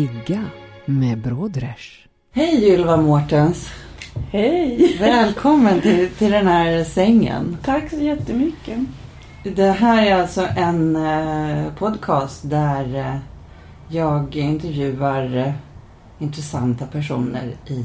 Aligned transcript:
Ligga 0.00 0.44
med 0.84 1.18
Brodrej. 1.18 1.76
Hej 2.32 2.68
Ylva 2.68 2.96
Mårtens! 2.96 3.70
Hej! 4.30 4.96
Välkommen 5.00 5.80
till, 5.80 6.10
till 6.10 6.30
den 6.30 6.46
här 6.46 6.84
sängen. 6.84 7.56
Tack 7.64 7.90
så 7.90 7.96
jättemycket. 7.96 8.78
Det 9.42 9.70
här 9.70 10.06
är 10.06 10.14
alltså 10.14 10.46
en 10.56 10.96
eh, 10.96 11.72
podcast 11.74 12.50
där 12.50 12.96
eh, 12.96 13.16
jag 13.88 14.36
intervjuar 14.36 15.36
eh, 15.36 15.52
intressanta 16.18 16.86
personer 16.86 17.54
i 17.66 17.84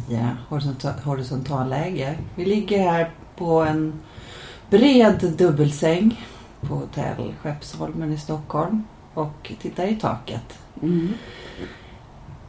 horisontal, 0.50 0.94
horisontalläge. 1.04 2.18
Vi 2.36 2.46
ligger 2.46 2.92
här 2.92 3.10
på 3.38 3.62
en 3.62 3.94
bred 4.70 5.34
dubbelsäng 5.38 6.26
på 6.62 6.76
hotell 6.76 7.34
Skeppsholmen 7.42 8.14
i 8.14 8.18
Stockholm 8.18 8.84
och 9.14 9.52
tittar 9.62 9.88
i 9.88 9.96
taket. 9.96 10.60
Mm. 10.82 11.14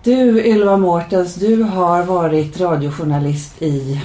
Du 0.06 0.44
Ylva 0.46 0.76
Mårtens, 0.76 1.34
du 1.34 1.62
har 1.62 2.02
varit 2.02 2.60
radiojournalist 2.60 3.62
i, 3.62 4.00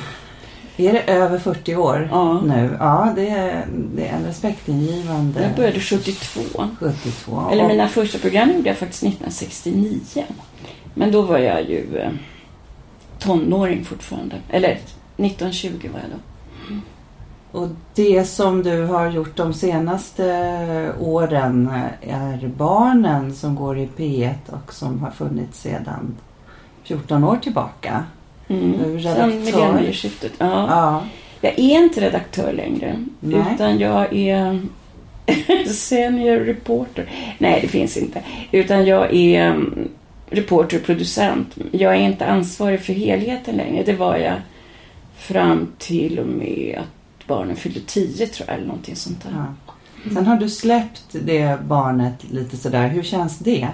är 0.77 0.93
det 0.93 1.01
över 1.01 1.39
40 1.39 1.75
år 1.75 2.07
Ja. 2.11 2.41
nu? 2.41 2.77
Ja, 2.79 3.13
det 3.15 3.29
är, 3.29 3.65
det 3.95 4.07
är 4.07 4.13
en 4.15 4.25
respektingivande 4.25 5.41
Jag 5.43 5.55
började 5.55 5.79
72. 5.79 6.41
72. 6.79 7.49
Eller 7.51 7.67
mina 7.67 7.87
första 7.87 8.17
program 8.17 8.51
gjorde 8.51 8.69
jag 8.69 8.77
faktiskt 8.77 9.03
1969. 9.03 9.99
Men 10.93 11.11
då 11.11 11.21
var 11.21 11.37
jag 11.37 11.69
ju 11.69 11.97
eh, 11.97 12.09
tonåring 13.19 13.85
fortfarande. 13.85 14.35
Eller 14.49 14.79
1920 15.17 15.89
var 15.93 15.99
jag 15.99 16.09
då. 16.09 16.17
Och 17.51 17.67
det 17.95 18.25
som 18.25 18.63
du 18.63 18.83
har 18.85 19.11
gjort 19.11 19.35
de 19.37 19.53
senaste 19.53 20.23
åren 20.99 21.69
är 22.01 22.47
Barnen 22.57 23.33
som 23.35 23.55
går 23.55 23.77
i 23.77 23.89
P1 23.97 24.33
och 24.49 24.73
som 24.73 24.99
har 24.99 25.11
funnits 25.11 25.61
sedan 25.61 26.17
14 26.83 27.23
år 27.23 27.35
tillbaka. 27.35 28.03
Du 28.47 28.53
är 28.55 28.59
Mm. 28.59 28.97
redaktör. 28.97 29.93
Sen. 29.93 30.29
Ja. 30.37 30.67
Ja, 30.69 31.03
Jag 31.41 31.59
är 31.59 31.83
inte 31.83 32.01
redaktör 32.01 32.53
längre. 32.53 33.05
Nej. 33.19 33.41
Utan 33.55 33.79
jag 33.79 34.13
är 34.13 34.59
senior 35.67 36.37
reporter. 36.39 37.09
Nej, 37.37 37.59
det 37.61 37.67
finns 37.67 37.97
inte. 37.97 38.21
Utan 38.51 38.85
jag 38.85 39.13
är 39.13 39.49
um, 39.51 39.87
reporter 40.29 40.77
och 40.77 40.83
producent. 40.85 41.55
Jag 41.71 41.91
är 41.95 41.99
inte 41.99 42.25
ansvarig 42.25 42.79
för 42.81 42.93
helheten 42.93 43.55
längre. 43.55 43.83
Det 43.83 43.93
var 43.93 44.17
jag 44.17 44.33
fram 45.17 45.67
till 45.77 46.19
och 46.19 46.27
med 46.27 46.79
att 46.81 46.87
barnen 47.27 47.55
fyllde 47.55 47.79
tio 47.79 48.27
tror 48.27 48.49
jag. 48.49 48.57
Eller 48.57 48.67
någonting 48.67 48.95
sånt 48.95 49.23
där. 49.23 49.31
ja. 49.31 49.73
Sen 50.13 50.25
har 50.25 50.35
du 50.35 50.49
släppt 50.49 51.05
det 51.11 51.57
barnet 51.67 52.15
lite 52.31 52.57
sådär. 52.57 52.87
Hur 52.87 53.03
känns 53.03 53.39
det? 53.39 53.67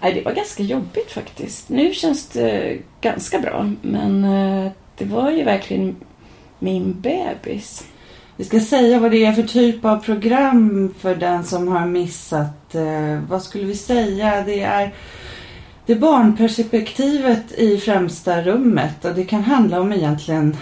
Nej, 0.00 0.14
det 0.14 0.22
var 0.22 0.32
ganska 0.32 0.62
jobbigt 0.62 1.10
faktiskt. 1.10 1.68
Nu 1.68 1.92
känns 1.94 2.28
det 2.28 2.78
ganska 3.00 3.38
bra. 3.38 3.72
Men 3.82 4.24
eh, 4.24 4.72
det 4.98 5.04
var 5.04 5.30
ju 5.30 5.44
verkligen 5.44 5.96
min 6.58 7.00
bebis. 7.00 7.84
Vi 8.36 8.44
ska 8.44 8.60
säga 8.60 9.00
vad 9.00 9.10
det 9.10 9.24
är 9.24 9.32
för 9.32 9.42
typ 9.42 9.84
av 9.84 9.96
program 9.96 10.94
för 10.98 11.14
den 11.14 11.44
som 11.44 11.68
har 11.68 11.86
missat. 11.86 12.74
Eh, 12.74 13.20
vad 13.28 13.42
skulle 13.42 13.64
vi 13.64 13.74
säga? 13.74 14.42
Det 14.46 14.60
är 14.60 14.94
det 15.86 15.94
barnperspektivet 15.94 17.52
i 17.52 17.76
främsta 17.76 18.42
rummet 18.42 19.04
och 19.04 19.14
det 19.14 19.24
kan 19.24 19.42
handla 19.42 19.80
om 19.80 19.92
egentligen 19.92 20.56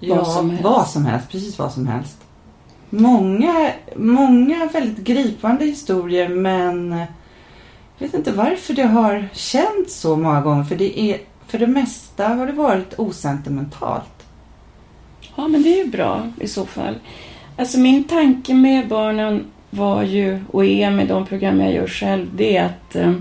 Vad 0.00 0.26
som 0.26 0.58
vad 0.62 0.88
som 0.88 1.06
helst. 1.06 1.30
Precis 1.30 1.58
vad 1.58 1.72
som 1.72 1.86
helst. 1.86 2.16
Många, 2.90 3.72
många 3.96 4.66
väldigt 4.72 5.04
gripande 5.04 5.64
historier 5.64 6.28
men 6.28 6.92
jag 7.98 8.06
vet 8.06 8.14
inte 8.14 8.32
varför 8.32 8.74
det 8.74 8.86
har 8.86 9.28
känts 9.32 10.00
så 10.00 10.16
många 10.16 10.40
gånger. 10.40 10.64
För 10.64 10.76
det 10.76 11.00
är 11.00 11.20
för 11.46 11.58
det 11.58 11.66
mesta 11.66 12.28
har 12.28 12.46
det 12.46 12.52
varit 12.52 12.98
osentimentalt. 12.98 14.26
Ja, 15.36 15.48
men 15.48 15.62
det 15.62 15.80
är 15.80 15.84
ju 15.84 15.90
bra 15.90 16.28
i 16.40 16.48
så 16.48 16.66
fall. 16.66 16.94
Alltså 17.56 17.78
min 17.78 18.04
tanke 18.04 18.54
med 18.54 18.88
barnen 18.88 19.44
var 19.70 20.02
ju, 20.02 20.40
och 20.52 20.64
är 20.64 20.90
med 20.90 21.08
de 21.08 21.26
program 21.26 21.60
jag 21.60 21.72
gör 21.72 21.86
själv, 21.86 22.26
det 22.36 22.56
är 22.56 22.64
att 22.64 22.96
eh, 22.96 23.12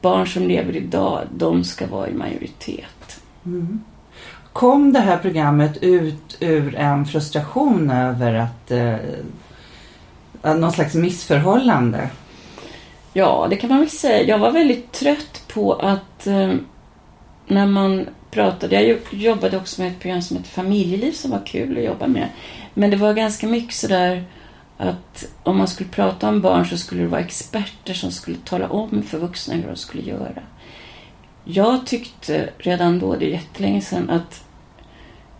barn 0.00 0.26
som 0.26 0.48
lever 0.48 0.76
idag, 0.76 1.20
de 1.36 1.64
ska 1.64 1.86
vara 1.86 2.08
i 2.08 2.14
majoritet. 2.14 3.20
Mm. 3.46 3.84
Kom 4.52 4.92
det 4.92 5.00
här 5.00 5.18
programmet 5.18 5.82
ut 5.82 6.36
ur 6.40 6.74
en 6.74 7.06
frustration 7.06 7.90
över 7.90 8.34
att 8.34 8.70
eh, 8.70 8.96
någon 10.54 10.72
slags 10.72 10.94
missförhållande? 10.94 12.10
Ja, 13.12 13.46
det 13.50 13.56
kan 13.56 13.70
man 13.70 13.78
väl 13.78 13.90
säga. 13.90 14.28
Jag 14.28 14.38
var 14.38 14.50
väldigt 14.50 14.92
trött 14.92 15.44
på 15.54 15.72
att 15.72 16.26
eh, 16.26 16.52
när 17.54 17.66
man 17.66 18.06
pratade, 18.30 18.82
jag 18.82 18.98
jobbade 19.10 19.56
också 19.56 19.82
med 19.82 19.92
ett 19.92 20.00
program 20.00 20.22
som 20.22 20.36
heter 20.36 20.50
Familjeliv 20.50 21.12
som 21.12 21.30
var 21.30 21.46
kul 21.46 21.78
att 21.78 21.84
jobba 21.84 22.06
med. 22.06 22.28
Men 22.74 22.90
det 22.90 22.96
var 22.96 23.14
ganska 23.14 23.46
mycket 23.46 23.74
sådär 23.74 24.24
att 24.78 25.24
om 25.42 25.58
man 25.58 25.68
skulle 25.68 25.90
prata 25.90 26.28
om 26.28 26.40
barn 26.40 26.66
så 26.66 26.78
skulle 26.78 27.02
det 27.02 27.08
vara 27.08 27.20
experter 27.20 27.94
som 27.94 28.10
skulle 28.10 28.36
tala 28.36 28.68
om 28.68 29.02
för 29.02 29.18
vuxna 29.18 29.54
hur 29.54 29.66
de 29.66 29.76
skulle 29.76 30.02
göra. 30.02 30.42
Jag 31.44 31.86
tyckte 31.86 32.50
redan 32.58 32.98
då, 32.98 33.16
det 33.16 33.26
är 33.26 33.30
jättelänge 33.30 33.80
sedan, 33.80 34.10
att 34.10 34.44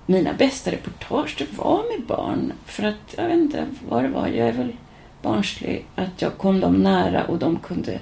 mina 0.07 0.33
bästa 0.33 0.71
reportage 0.71 1.35
det 1.39 1.59
var 1.59 1.77
med 1.77 2.07
barn. 2.07 2.53
För 2.65 2.83
att, 2.83 3.15
jag 3.17 3.25
vet 3.25 3.37
inte 3.37 3.67
vad 3.89 4.03
det 4.05 4.09
var, 4.09 4.29
jag 4.29 4.49
är 4.49 4.53
väl 4.53 4.77
barnslig. 5.23 5.87
Att 5.95 6.23
jag 6.23 6.39
kom 6.39 6.61
dem 6.61 6.83
nära 6.83 7.25
och 7.25 7.39
de 7.39 7.59
kunde 7.59 7.99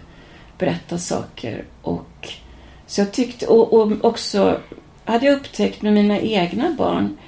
berätta 0.59 0.99
saker. 0.99 1.65
Och, 1.83 2.29
så 2.91 3.01
jag 3.01 3.13
tyckte, 3.13 3.47
och, 3.47 3.73
och 3.73 4.05
också 4.05 4.61
hade 5.05 5.27
jag 5.27 5.37
upptäckt 5.37 5.83
med 5.83 5.93
mina 5.93 6.21
egna 6.21 6.75
barn, 6.79 7.19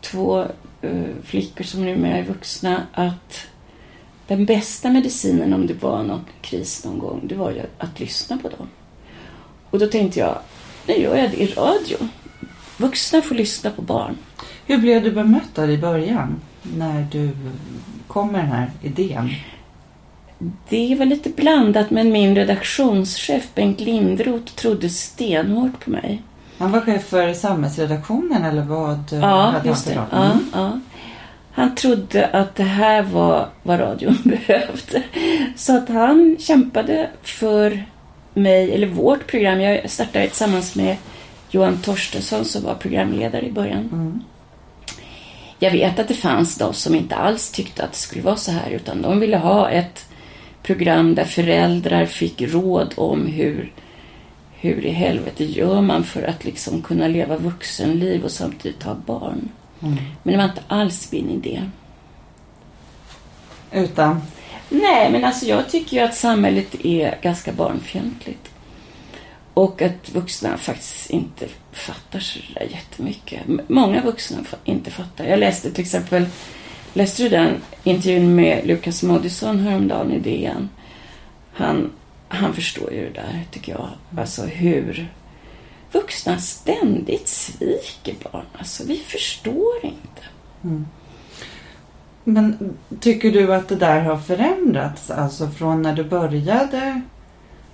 två 0.00 0.44
uh, 0.84 1.06
flickor 1.24 1.64
som 1.64 1.84
numera 1.84 2.16
är 2.16 2.24
vuxna, 2.24 2.86
att 2.92 3.46
den 4.26 4.44
bästa 4.44 4.90
medicinen 4.90 5.52
om 5.52 5.66
det 5.66 5.82
var 5.82 6.02
någon 6.02 6.24
kris 6.40 6.84
någon 6.84 6.98
gång, 6.98 7.20
det 7.24 7.34
var 7.34 7.50
ju 7.50 7.60
att 7.78 8.00
lyssna 8.00 8.38
på 8.38 8.48
dem. 8.48 8.68
Och 9.70 9.78
då 9.78 9.86
tänkte 9.86 10.20
jag, 10.20 10.38
nu 10.86 10.94
gör 10.94 11.16
jag 11.16 11.30
det 11.30 11.42
i 11.42 11.46
radio. 11.46 11.96
Vuxna 12.76 13.22
får 13.22 13.34
lyssna 13.34 13.70
på 13.70 13.82
barn. 13.82 14.18
Hur 14.66 14.78
blev 14.78 15.02
du 15.02 15.12
bemött 15.12 15.58
i 15.58 15.78
början? 15.78 16.40
När 16.62 17.06
du 17.10 17.30
kom 18.06 18.32
med 18.32 18.40
den 18.40 18.52
här 18.52 18.70
idén? 18.82 19.30
Det 20.68 20.94
var 20.94 21.06
lite 21.06 21.30
blandat, 21.30 21.90
men 21.90 22.12
min 22.12 22.36
redaktionschef 22.36 23.48
Bengt 23.54 23.80
Lindroth 23.80 24.52
trodde 24.54 24.88
stenhårt 24.90 25.84
på 25.84 25.90
mig. 25.90 26.22
Han 26.58 26.72
var 26.72 26.80
chef 26.80 27.04
för 27.04 27.32
samhällsredaktionen 27.34 28.44
eller 28.44 28.62
vad 28.62 29.12
eh, 29.12 29.18
Ja, 29.20 29.50
hade 29.50 29.68
just 29.68 29.88
han 29.90 29.94
det. 30.04 30.10
för 30.10 30.16
roll? 30.16 30.38
Ja, 30.52 30.60
Mm. 30.70 30.80
ja. 31.54 31.68
trodde 31.76 32.26
att 32.26 32.54
det 32.54 32.62
här 32.62 33.02
var 33.02 33.48
vad 33.62 33.80
radion 33.80 34.16
behövde. 34.24 35.02
Så 35.56 35.76
att 35.76 35.88
han 35.88 36.36
kämpade 36.40 37.10
för 37.22 37.84
mig, 38.34 38.74
eller 38.74 38.86
vårt 38.86 39.26
program. 39.26 39.60
Jag 39.60 39.90
startade 39.90 40.26
tillsammans 40.26 40.74
med 40.76 40.96
Johan 41.50 41.78
Torstensson 41.82 42.44
som 42.44 42.62
var 42.64 42.74
programledare 42.74 43.46
i 43.46 43.52
början. 43.52 43.88
Mm. 43.92 44.20
Jag 45.58 45.70
vet 45.70 45.98
att 45.98 46.08
det 46.08 46.14
fanns 46.14 46.58
de 46.58 46.74
som 46.74 46.94
inte 46.94 47.16
alls 47.16 47.50
tyckte 47.50 47.84
att 47.84 47.92
det 47.92 47.98
skulle 47.98 48.22
vara 48.22 48.36
så 48.36 48.50
här 48.52 48.70
utan 48.70 49.02
de 49.02 49.20
ville 49.20 49.36
ha 49.36 49.70
ett 49.70 50.06
program 50.62 51.14
där 51.14 51.24
föräldrar 51.24 52.06
fick 52.06 52.42
råd 52.42 52.94
om 52.96 53.26
hur, 53.26 53.72
hur 54.52 54.86
i 54.86 54.90
helvete 54.90 55.44
gör 55.44 55.80
man 55.80 56.04
för 56.04 56.22
att 56.22 56.44
liksom 56.44 56.82
kunna 56.82 57.08
leva 57.08 57.36
vuxenliv 57.36 58.24
och 58.24 58.30
samtidigt 58.30 58.82
ha 58.82 58.94
barn. 58.94 59.48
Mm. 59.82 59.96
Men 60.22 60.32
det 60.32 60.38
var 60.38 60.44
inte 60.44 60.62
alls 60.68 61.12
min 61.12 61.30
idé. 61.30 61.62
Utan? 63.72 64.20
Nej, 64.68 65.12
men 65.12 65.24
alltså 65.24 65.46
jag 65.46 65.68
tycker 65.68 65.96
ju 65.96 66.02
att 66.02 66.14
samhället 66.14 66.84
är 66.84 67.18
ganska 67.22 67.52
barnfientligt. 67.52 68.50
Och 69.54 69.82
att 69.82 70.10
vuxna 70.10 70.58
faktiskt 70.58 71.10
inte 71.10 71.46
fattar 71.72 72.20
så 72.20 72.38
där 72.54 72.66
jättemycket. 72.70 73.40
Många 73.68 74.02
vuxna 74.02 74.38
inte 74.64 74.90
fattar. 74.90 75.24
Jag 75.24 75.38
läste 75.38 75.70
till 75.70 75.84
exempel, 75.84 76.26
läste 76.92 77.22
du 77.22 77.28
den 77.28 77.56
intervjun 77.84 78.34
med 78.34 78.66
Lukas 78.66 79.02
Moodysson 79.02 79.58
häromdagen 79.58 80.12
i 80.12 80.18
DN? 80.18 80.68
Han, 81.52 81.90
han 82.28 82.54
förstår 82.54 82.92
ju 82.92 83.00
det 83.00 83.20
där, 83.20 83.44
tycker 83.50 83.72
jag. 83.72 83.88
Alltså 84.16 84.42
hur 84.42 85.12
vuxna 85.92 86.38
ständigt 86.38 87.28
sviker 87.28 88.14
barn. 88.22 88.44
Alltså 88.58 88.84
vi 88.86 88.96
förstår 88.96 89.74
inte. 89.82 90.22
Mm. 90.64 90.86
Men 92.24 92.76
tycker 93.00 93.32
du 93.32 93.54
att 93.54 93.68
det 93.68 93.76
där 93.76 94.00
har 94.00 94.16
förändrats? 94.16 95.10
Alltså 95.10 95.48
från 95.48 95.82
när 95.82 95.92
du 95.92 96.04
började 96.04 97.00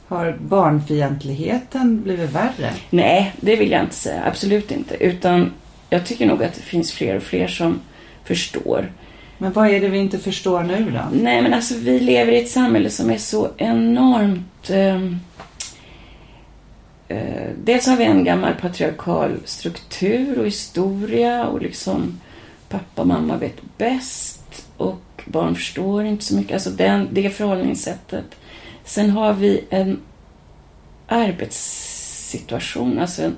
har 0.09 0.37
barnfientligheten 0.41 2.03
blivit 2.03 2.31
värre? 2.31 2.73
Nej, 2.91 3.35
det 3.41 3.57
vill 3.57 3.71
jag 3.71 3.83
inte 3.83 3.95
säga. 3.95 4.25
Absolut 4.25 4.71
inte. 4.71 4.95
Utan 5.05 5.53
jag 5.91 6.07
tycker 6.07 6.27
nog 6.27 6.43
att 6.43 6.55
det 6.55 6.61
finns 6.61 6.93
fler 6.93 7.17
och 7.17 7.23
fler 7.23 7.49
som 7.49 7.81
förstår. 8.25 8.93
Men 9.39 9.53
vad 9.53 9.69
är 9.69 9.81
det 9.81 9.89
vi 9.89 9.99
inte 9.99 10.19
förstår 10.19 10.63
nu 10.63 10.91
då? 10.91 11.03
Nej, 11.13 11.43
men 11.43 11.55
alltså 11.55 11.75
vi 11.75 12.01
lever 12.01 12.33
i 12.33 12.43
ett 12.43 12.51
samhälle 12.51 12.91
som 12.91 13.11
är 13.11 13.19
så 13.19 13.49
enormt... 13.57 14.71
Eh, 14.71 15.03
eh, 17.09 17.51
dels 17.65 17.87
har 17.87 17.97
vi 17.97 18.05
en 18.05 18.25
gammal 18.25 18.55
patriarkal 18.55 19.37
struktur 19.45 20.39
och 20.39 20.47
historia 20.47 21.47
och 21.47 21.63
liksom 21.63 22.21
pappa 22.69 23.03
och 23.03 23.09
mamma 23.09 23.37
vet 23.37 23.79
bäst 23.79 24.67
och 24.77 25.23
barn 25.25 25.55
förstår 25.55 26.05
inte 26.05 26.25
så 26.25 26.35
mycket. 26.35 26.53
Alltså 26.53 26.71
den, 26.71 27.09
det 27.11 27.31
förhållningssättet. 27.31 28.25
Sen 28.85 29.11
har 29.11 29.33
vi 29.33 29.65
en 29.71 30.01
arbetssituation, 31.07 32.99
alltså 32.99 33.23
en, 33.23 33.37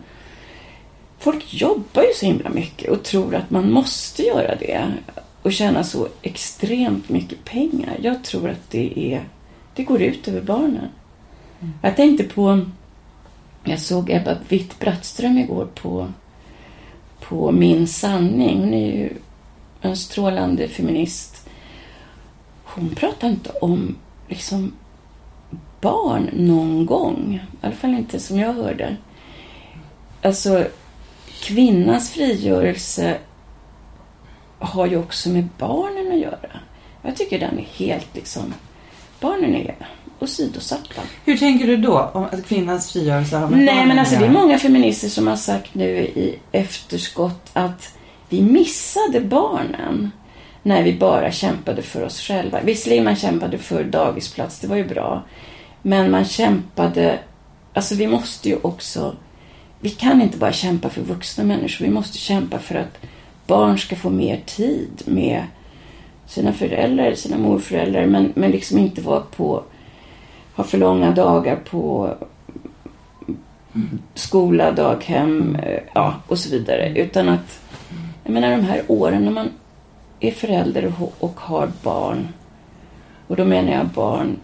Folk 1.20 1.54
jobbar 1.54 2.02
ju 2.02 2.14
så 2.14 2.26
himla 2.26 2.50
mycket 2.50 2.90
och 2.90 3.02
tror 3.02 3.34
att 3.34 3.50
man 3.50 3.72
måste 3.72 4.22
göra 4.22 4.54
det 4.54 4.92
och 5.42 5.52
tjäna 5.52 5.84
så 5.84 6.08
extremt 6.22 7.08
mycket 7.08 7.44
pengar. 7.44 7.96
Jag 8.02 8.24
tror 8.24 8.50
att 8.50 8.70
det 8.70 9.14
är 9.14 9.24
det 9.74 9.84
går 9.84 10.02
ut 10.02 10.28
över 10.28 10.40
barnen. 10.40 10.88
Jag 11.82 11.96
tänkte 11.96 12.24
på 12.24 12.60
jag 13.64 13.80
såg 13.80 14.10
Ebba 14.10 14.36
Witt-Brattström 14.48 15.38
igår 15.38 15.68
på, 15.74 16.12
på 17.20 17.52
Min 17.52 17.86
sanning. 17.86 18.60
Hon 18.60 18.74
är 18.74 18.92
ju 18.96 19.10
en 19.80 19.96
strålande 19.96 20.68
feminist. 20.68 21.48
Hon 22.64 22.88
pratar 22.88 23.28
inte 23.28 23.50
om 23.50 23.96
liksom 24.28 24.72
barn 25.80 26.30
någon 26.32 26.86
gång. 26.86 27.40
I 27.52 27.66
alla 27.66 27.74
fall 27.74 27.94
inte 27.94 28.20
som 28.20 28.38
jag 28.38 28.52
hörde. 28.52 28.96
Alltså, 30.22 30.66
kvinnans 31.40 32.10
frigörelse 32.10 33.18
har 34.60 34.86
ju 34.86 34.96
också 34.96 35.28
med 35.28 35.48
barnen 35.58 36.12
att 36.12 36.18
göra. 36.18 36.60
Jag 37.02 37.16
tycker 37.16 37.38
den 37.38 37.58
är 37.58 37.66
helt 37.76 38.14
liksom... 38.14 38.54
Barnen 39.20 39.54
är 39.54 39.74
åsidosatta. 40.18 41.02
Hur 41.24 41.36
tänker 41.36 41.66
du 41.66 41.76
då? 41.76 42.10
Om 42.14 42.24
att 42.24 42.46
kvinnans 42.46 42.92
frigörelse 42.92 43.36
har 43.36 43.48
med 43.48 43.64
Nej, 43.64 43.86
men 43.86 43.98
alltså 43.98 44.16
det 44.16 44.24
är 44.24 44.30
många 44.30 44.58
feminister 44.58 45.08
som 45.08 45.26
har 45.26 45.36
sagt 45.36 45.74
nu 45.74 45.98
i 45.98 46.38
efterskott 46.52 47.50
att 47.52 47.94
vi 48.28 48.42
missade 48.42 49.20
barnen 49.20 50.10
när 50.62 50.82
vi 50.82 50.92
bara 50.92 51.32
kämpade 51.32 51.82
för 51.82 52.04
oss 52.04 52.20
själva. 52.20 52.60
Visserligen 52.60 53.04
man 53.04 53.16
kämpade 53.16 53.58
för 53.58 53.84
dagisplats, 53.84 54.58
det 54.58 54.66
var 54.66 54.76
ju 54.76 54.88
bra. 54.88 55.22
Men 55.82 56.10
man 56.10 56.24
kämpade... 56.24 57.18
Alltså 57.74 57.94
vi 57.94 58.06
måste 58.06 58.48
ju 58.48 58.56
också... 58.62 59.16
Vi 59.80 59.90
kan 59.90 60.22
inte 60.22 60.38
bara 60.38 60.52
kämpa 60.52 60.88
för 60.88 61.00
vuxna 61.00 61.44
människor. 61.44 61.84
Vi 61.84 61.90
måste 61.90 62.18
kämpa 62.18 62.58
för 62.58 62.74
att 62.74 62.98
barn 63.50 63.78
ska 63.78 63.96
få 63.96 64.10
mer 64.10 64.40
tid 64.46 65.02
med 65.04 65.44
sina 66.26 66.52
föräldrar, 66.52 67.14
sina 67.14 67.38
morföräldrar. 67.38 68.06
Men, 68.06 68.32
men 68.36 68.50
liksom 68.50 68.78
inte 68.78 69.00
vara 69.00 69.20
på... 69.20 69.62
Ha 70.54 70.64
för 70.64 70.78
långa 70.78 71.10
dagar 71.10 71.56
på 71.56 72.14
skola, 74.14 74.72
daghem, 74.72 75.56
eh, 75.56 75.80
ja, 75.94 76.14
och 76.26 76.38
så 76.38 76.50
vidare. 76.50 76.92
Utan 76.96 77.28
att, 77.28 77.60
jag 78.24 78.32
menar 78.32 78.50
de 78.50 78.62
här 78.62 78.82
åren 78.88 79.24
när 79.24 79.32
man 79.32 79.48
är 80.20 80.30
förälder 80.30 80.92
och, 81.00 81.14
och 81.18 81.40
har 81.40 81.70
barn. 81.82 82.28
Och 83.26 83.36
då 83.36 83.44
menar 83.44 83.72
jag 83.72 83.86
barn 83.86 84.36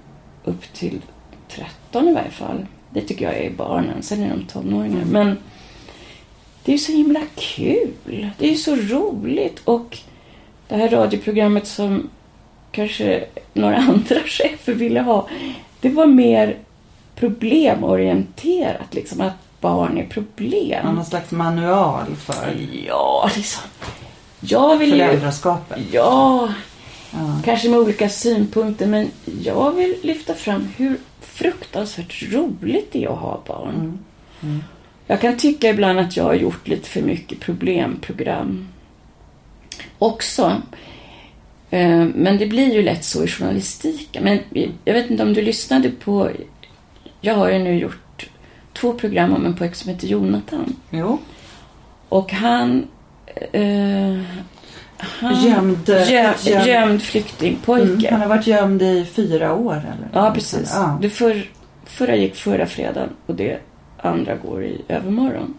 upp 0.45 0.73
till 0.73 1.01
13 1.49 2.09
i 2.09 2.15
varje 2.15 2.31
fall. 2.31 2.67
Det 2.91 3.01
tycker 3.01 3.25
jag 3.25 3.37
är 3.37 3.51
barnen. 3.51 4.03
Sen 4.03 4.23
är 4.23 4.31
de 4.31 4.45
tonåringar. 4.45 5.05
Men 5.05 5.37
det 6.67 6.73
är 6.73 6.77
ju 6.77 6.79
så 6.79 6.93
himla 6.93 7.21
kul. 7.37 8.31
Det 8.39 8.47
är 8.47 8.51
ju 8.51 8.57
så 8.57 8.77
roligt. 8.77 9.61
Och 9.65 9.99
det 10.69 10.75
här 10.77 10.89
radioprogrammet 10.89 11.67
som 11.67 12.11
kanske 12.73 13.25
några 13.53 13.77
andra 13.89 14.21
chefer 14.27 14.73
ville 14.75 15.01
ha. 15.01 15.29
Det 15.81 15.89
var 15.89 16.07
mer 16.07 16.57
problemorienterat. 17.15 18.95
Liksom 18.95 19.21
att 19.21 19.61
barn 19.61 19.99
är 19.99 20.07
problem. 20.07 20.95
Någon 20.95 21.05
slags 21.05 21.31
manual 21.31 22.07
för 22.17 22.57
Ja, 22.89 23.31
liksom. 23.37 23.63
Jag 24.41 24.77
vill 24.77 24.91
ju... 24.95 24.99
föräldraskapet. 24.99 25.79
Ja, 25.93 26.49
Ja. 27.11 27.41
kanske 27.45 27.69
med 27.69 27.79
olika 27.79 28.09
synpunkter. 28.09 28.87
Men 28.87 29.11
jag 29.43 29.73
vill 29.73 29.97
lyfta 30.03 30.35
fram 30.35 30.69
hur 30.77 30.97
fruktansvärt 31.21 32.23
roligt 32.33 32.93
det 32.93 33.05
är 33.05 33.09
att 33.09 33.19
ha 33.19 33.41
barn. 33.47 33.75
Mm. 33.75 33.99
Mm. 34.43 34.65
Jag 35.07 35.21
kan 35.21 35.37
tycka 35.37 35.69
ibland 35.69 35.99
att 35.99 36.17
jag 36.17 36.25
har 36.25 36.35
gjort 36.35 36.69
lite 36.69 36.89
för 36.89 37.03
mycket 37.03 37.41
problemprogram. 37.41 38.69
Också. 39.99 40.63
Eh, 41.71 42.05
Men 42.15 42.39
det 42.39 42.47
blir 42.47 42.75
ju 42.75 42.83
lätt 42.83 43.05
så 43.05 43.25
i 43.25 43.27
journalistiken. 43.29 44.25
Men 44.25 44.39
jag 44.85 44.95
vet 44.95 45.11
inte 45.11 45.23
om 45.23 45.33
du 45.35 45.43
lyssnade 45.43 45.91
på... 45.91 46.31
Jag 47.21 47.35
har 47.35 47.51
ju 47.51 47.59
nu 47.59 47.79
gjort 47.79 48.29
två 48.73 48.93
program 48.93 49.35
om 49.35 49.47
en 49.47 49.55
pojke 49.55 49.75
som 49.75 49.91
heter 49.91 50.07
Jonathan. 50.07 50.77
Jo. 50.91 51.19
Och 52.09 52.33
han... 52.33 52.87
Eh, 53.53 54.21
han 54.99 55.45
Gömd, 55.45 55.89
gö, 55.89 56.35
gömd. 56.45 56.67
gömd 56.67 57.03
flyktingpojke. 57.03 58.09
Mm. 58.09 58.13
Han 58.13 58.21
har 58.21 58.29
varit 58.29 58.47
gömd 58.47 58.83
i 58.83 59.05
fyra 59.05 59.55
år 59.55 59.73
eller? 59.77 60.09
Ja, 60.13 60.31
precis. 60.35 60.73
Ja. 60.75 60.99
Det 61.03 61.11
för, 61.11 61.51
förra 61.85 62.17
gick 62.17 62.35
förra 62.37 62.67
fredagen 62.67 63.09
och 63.27 63.35
det 63.35 63.59
andra 63.99 64.37
går 64.37 64.65
i 64.65 64.81
övermorgon. 64.89 65.55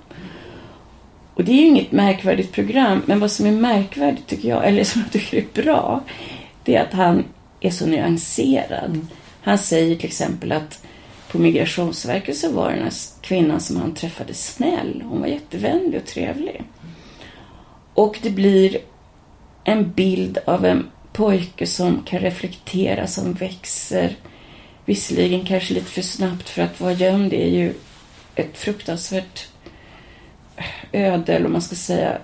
Och 1.33 1.43
det 1.43 1.51
är 1.51 1.55
ju 1.55 1.67
inget 1.67 1.91
märkvärdigt 1.91 2.51
program, 2.51 3.01
men 3.05 3.19
vad 3.19 3.31
som 3.31 3.45
är 3.45 3.51
märkvärdigt 3.51 4.27
tycker 4.27 4.49
jag, 4.49 4.67
eller 4.67 4.83
som 4.83 5.01
jag 5.01 5.11
tycker 5.11 5.37
är 5.37 5.63
bra, 5.63 6.03
det 6.63 6.75
är 6.75 6.83
att 6.83 6.93
han 6.93 7.23
är 7.59 7.69
så 7.69 7.85
nyanserad. 7.85 8.89
Mm. 8.89 9.07
Han 9.41 9.57
säger 9.57 9.95
till 9.95 10.05
exempel 10.05 10.51
att 10.51 10.83
på 11.31 11.39
Migrationsverket 11.39 12.37
så 12.37 12.51
var 12.51 12.71
den 12.71 12.83
här 12.83 12.93
kvinnan 13.21 13.59
som 13.59 13.77
han 13.77 13.93
träffade 13.93 14.33
snäll. 14.33 15.03
Hon 15.09 15.21
var 15.21 15.27
jättevänlig 15.27 16.01
och 16.01 16.07
trevlig. 16.07 16.63
Och 17.93 18.19
det 18.21 18.29
blir 18.29 18.77
en 19.63 19.91
bild 19.91 20.37
av 20.45 20.65
en 20.65 20.87
pojke 21.13 21.67
som 21.67 22.03
kan 22.05 22.19
reflektera, 22.19 23.07
som 23.07 23.33
växer. 23.33 24.15
Visserligen 24.85 25.45
kanske 25.45 25.73
lite 25.73 25.91
för 25.91 26.01
snabbt 26.01 26.49
för 26.49 26.61
att 26.61 26.79
vara 26.79 26.93
gömd. 26.93 27.29
Det 27.29 27.43
är 27.43 27.49
ju 27.49 27.73
ett 28.37 28.57
fruktansvärt 28.57 29.47
öde, 30.91 31.33
eller 31.33 31.45
om 31.45 31.51
man 31.51 31.61
ska 31.61 31.75
säga, 31.75 32.17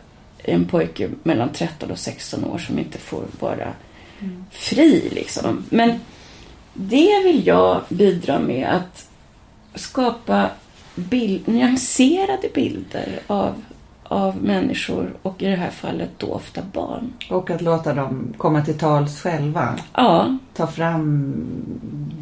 en 0.43 0.65
pojke 0.65 1.09
mellan 1.23 1.49
13 1.53 1.91
och 1.91 1.99
16 1.99 2.45
år 2.45 2.57
som 2.57 2.79
inte 2.79 2.97
får 2.97 3.23
vara 3.39 3.73
fri. 4.51 5.09
Liksom. 5.11 5.65
Men 5.69 5.99
det 6.73 7.23
vill 7.23 7.47
jag 7.47 7.81
bidra 7.89 8.39
med, 8.39 8.67
att 8.67 9.09
skapa 9.75 10.49
bild, 10.95 11.47
nyanserade 11.47 12.49
bilder 12.53 13.19
av, 13.27 13.63
av 14.13 14.43
människor 14.43 15.13
och 15.21 15.41
i 15.41 15.45
det 15.45 15.55
här 15.55 15.69
fallet 15.69 16.09
då 16.17 16.27
ofta 16.27 16.61
barn. 16.73 17.13
Och 17.29 17.49
att 17.49 17.61
låta 17.61 17.93
dem 17.93 18.33
komma 18.37 18.65
till 18.65 18.77
tals 18.77 19.21
själva. 19.21 19.75
Ja, 19.93 20.37
Ta 20.53 20.67
fram 20.67 21.33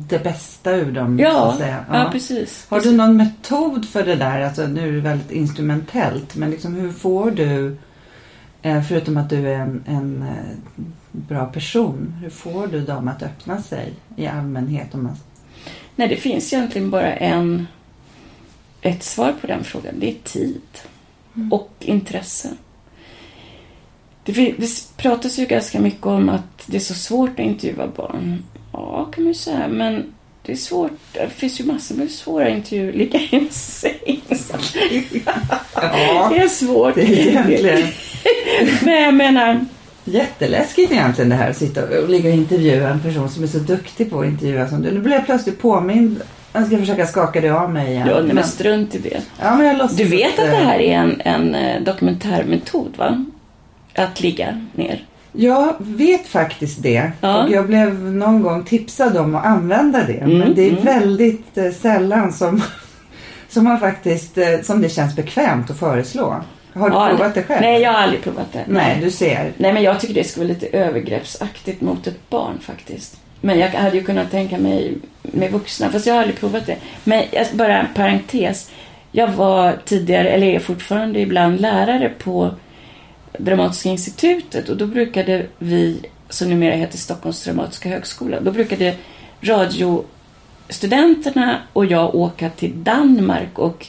det 0.09 0.23
bästa 0.23 0.71
ur 0.71 0.91
dem, 0.91 1.17
så 1.17 1.23
ja, 1.23 1.51
att 1.51 1.57
säga. 1.57 1.85
ja. 1.91 2.09
precis. 2.11 2.65
Har 2.69 2.81
du 2.81 2.91
någon 2.91 3.17
metod 3.17 3.85
för 3.85 4.05
det 4.05 4.15
där? 4.15 4.41
Alltså, 4.41 4.67
nu 4.67 4.89
är 4.89 4.91
det 4.91 4.99
väldigt 4.99 5.31
instrumentellt, 5.31 6.35
men 6.35 6.51
liksom, 6.51 6.73
hur 6.73 6.91
får 6.91 7.31
du, 7.31 7.77
eh, 8.61 8.81
förutom 8.81 9.17
att 9.17 9.29
du 9.29 9.49
är 9.49 9.59
en, 9.59 9.83
en 9.87 10.23
eh, 10.23 10.85
bra 11.11 11.45
person, 11.45 12.15
hur 12.21 12.29
får 12.29 12.67
du 12.67 12.81
dem 12.81 13.07
att 13.07 13.23
öppna 13.23 13.61
sig 13.61 13.93
i 14.15 14.27
allmänhet? 14.27 14.93
Om 14.93 15.03
man... 15.03 15.15
Nej, 15.95 16.07
det 16.07 16.15
finns 16.15 16.53
egentligen 16.53 16.89
bara 16.89 17.13
en, 17.13 17.67
ett 18.81 19.03
svar 19.03 19.33
på 19.41 19.47
den 19.47 19.63
frågan. 19.63 19.93
Det 19.99 20.09
är 20.09 20.15
tid 20.23 20.61
och 21.51 21.71
intresse. 21.79 22.49
Det, 24.23 24.31
det 24.57 24.67
pratas 24.97 25.39
ju 25.39 25.45
ganska 25.45 25.79
mycket 25.79 26.05
om 26.05 26.29
att 26.29 26.63
det 26.65 26.77
är 26.77 26.81
så 26.81 26.93
svårt 26.93 27.29
att 27.29 27.39
intervjua 27.45 27.87
barn. 27.87 28.43
Ja, 28.73 29.05
kan 29.13 29.23
man 29.23 29.33
ju 29.33 29.39
säga. 29.39 29.67
Men 29.67 30.13
det 30.43 30.51
är 30.51 30.55
svårt. 30.55 30.91
Det 31.13 31.29
finns 31.29 31.59
ju 31.59 31.65
massor 31.65 31.95
med 31.95 32.11
svåra 32.11 32.49
intervjuer. 32.49 32.93
Ligga 32.93 33.19
i 33.19 33.29
en 33.31 33.49
säng. 33.49 34.21
Ja, 35.75 36.29
Det 36.33 36.37
är 36.41 36.47
svårt. 36.47 36.95
det 36.95 37.01
är 37.01 37.27
egentligen 37.27 37.83
Men 38.81 39.03
jag 39.03 39.13
menar, 39.13 39.65
jätteläskigt 40.05 40.91
egentligen 40.91 41.29
det 41.29 41.35
här 41.35 41.49
att 41.49 41.57
sitta 41.57 42.01
och 42.01 42.09
ligga 42.09 42.29
och 42.29 42.35
intervjua 42.35 42.89
en 42.89 43.01
person 43.01 43.29
som 43.29 43.43
är 43.43 43.47
så 43.47 43.57
duktig 43.59 44.09
på 44.09 44.19
att 44.19 44.25
intervjua 44.25 44.69
som 44.69 44.81
du. 44.81 44.91
Nu 44.91 44.99
blir 44.99 45.13
jag 45.13 45.25
plötsligt 45.25 45.59
påmind. 45.61 46.21
Jag 46.53 46.67
ska 46.67 46.77
försöka 46.77 47.07
skaka 47.07 47.41
det 47.41 47.49
av 47.49 47.71
mig 47.73 47.91
igen. 47.91 48.07
ja, 48.07 48.21
nej, 48.21 48.33
Men- 48.33 48.43
strunt 48.43 48.95
i 48.95 48.99
det. 48.99 49.21
ja, 49.41 49.55
men 49.55 49.67
jag 49.67 49.77
låtsas 49.77 49.97
Du 49.97 50.03
vet 50.05 50.39
att 50.39 50.45
eh, 50.45 50.51
det 50.51 50.57
här 50.57 50.79
är 50.79 50.97
en, 50.97 51.21
en 51.25 51.55
eh, 51.55 51.81
dokumentärmetod, 51.81 52.97
va? 52.97 53.25
Att 53.95 54.21
ligga 54.21 54.61
ner. 54.73 55.05
Jag 55.33 55.75
vet 55.79 56.27
faktiskt 56.27 56.83
det. 56.83 57.11
Ja. 57.21 57.43
Och 57.43 57.51
jag 57.51 57.67
blev 57.67 58.03
någon 58.03 58.41
gång 58.41 58.63
tipsad 58.63 59.17
om 59.17 59.35
att 59.35 59.45
använda 59.45 60.03
det. 60.03 60.13
Mm, 60.13 60.37
Men 60.37 60.55
det 60.55 60.61
är 60.65 60.71
mm. 60.71 60.83
väldigt 60.83 61.57
eh, 61.57 61.71
sällan 61.71 62.33
som, 62.33 62.63
som, 63.49 63.63
man 63.63 63.79
faktiskt, 63.79 64.37
eh, 64.37 64.61
som 64.63 64.81
det 64.81 64.89
känns 64.89 65.15
bekvämt 65.15 65.69
att 65.71 65.79
föreslå. 65.79 66.35
Har 66.73 66.89
du 66.89 66.95
Ja, 66.95 67.09
provat 67.09 67.33
det 67.33 67.43
själv? 67.43 67.61
Nej, 67.61 67.81
jag 67.81 67.91
har 67.93 67.99
aldrig 67.99 68.23
provat 68.23 68.53
det. 68.53 68.63
Nej, 68.67 68.99
du 69.03 69.11
ser. 69.11 69.51
Nej, 69.57 69.73
men 69.73 69.83
jag 69.83 69.99
tycker 69.99 70.13
det 70.13 70.23
skulle 70.23 70.45
vara 70.45 70.53
lite 70.53 70.77
övergreppsaktigt 70.77 71.81
mot 71.81 72.07
ett 72.07 72.29
barn 72.29 72.59
faktiskt. 72.61 73.17
Men 73.41 73.59
jag 73.59 73.69
hade 73.69 73.97
ju 73.97 74.03
kunnat 74.03 74.31
tänka 74.31 74.57
mig 74.57 74.97
med 75.21 75.51
vuxna, 75.51 75.89
fast 75.89 76.05
jag 76.05 76.13
har 76.13 76.21
aldrig 76.21 76.39
provat 76.39 76.65
det. 76.65 76.77
Men 77.03 77.25
bara 77.53 77.79
en 77.79 77.93
parentes. 77.93 78.71
Jag 79.11 79.27
var 79.27 79.77
tidigare, 79.85 80.29
eller 80.29 80.47
är 80.47 80.59
fortfarande 80.59 81.19
ibland, 81.19 81.61
lärare 81.61 82.09
på 82.09 82.51
Dramatiska 83.37 83.89
institutet 83.89 84.69
och 84.69 84.77
då 84.77 84.85
brukade 84.85 85.45
vi, 85.57 86.05
som 86.29 86.49
numera 86.49 86.75
heter 86.75 86.97
Stockholms 86.97 87.43
dramatiska 87.43 87.89
högskola, 87.89 88.39
då 88.39 88.51
brukade 88.51 88.95
radiostudenterna 89.41 91.57
och 91.73 91.85
jag 91.85 92.15
åka 92.15 92.49
till 92.49 92.83
Danmark 92.83 93.59
och, 93.59 93.87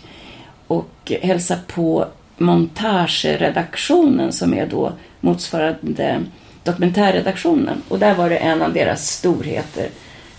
och 0.67 1.13
hälsa 1.23 1.59
på 1.67 2.07
montageredaktionen 2.39 4.33
som 4.33 4.55
är 4.55 4.67
då 4.67 4.93
motsvarande 5.21 6.21
dokumentärredaktionen. 6.65 7.83
Och 7.89 7.99
där 7.99 8.15
var 8.15 8.31
det 8.31 8.37
en 8.37 8.63
av 8.63 8.73
deras 8.73 9.11
storheter 9.11 9.89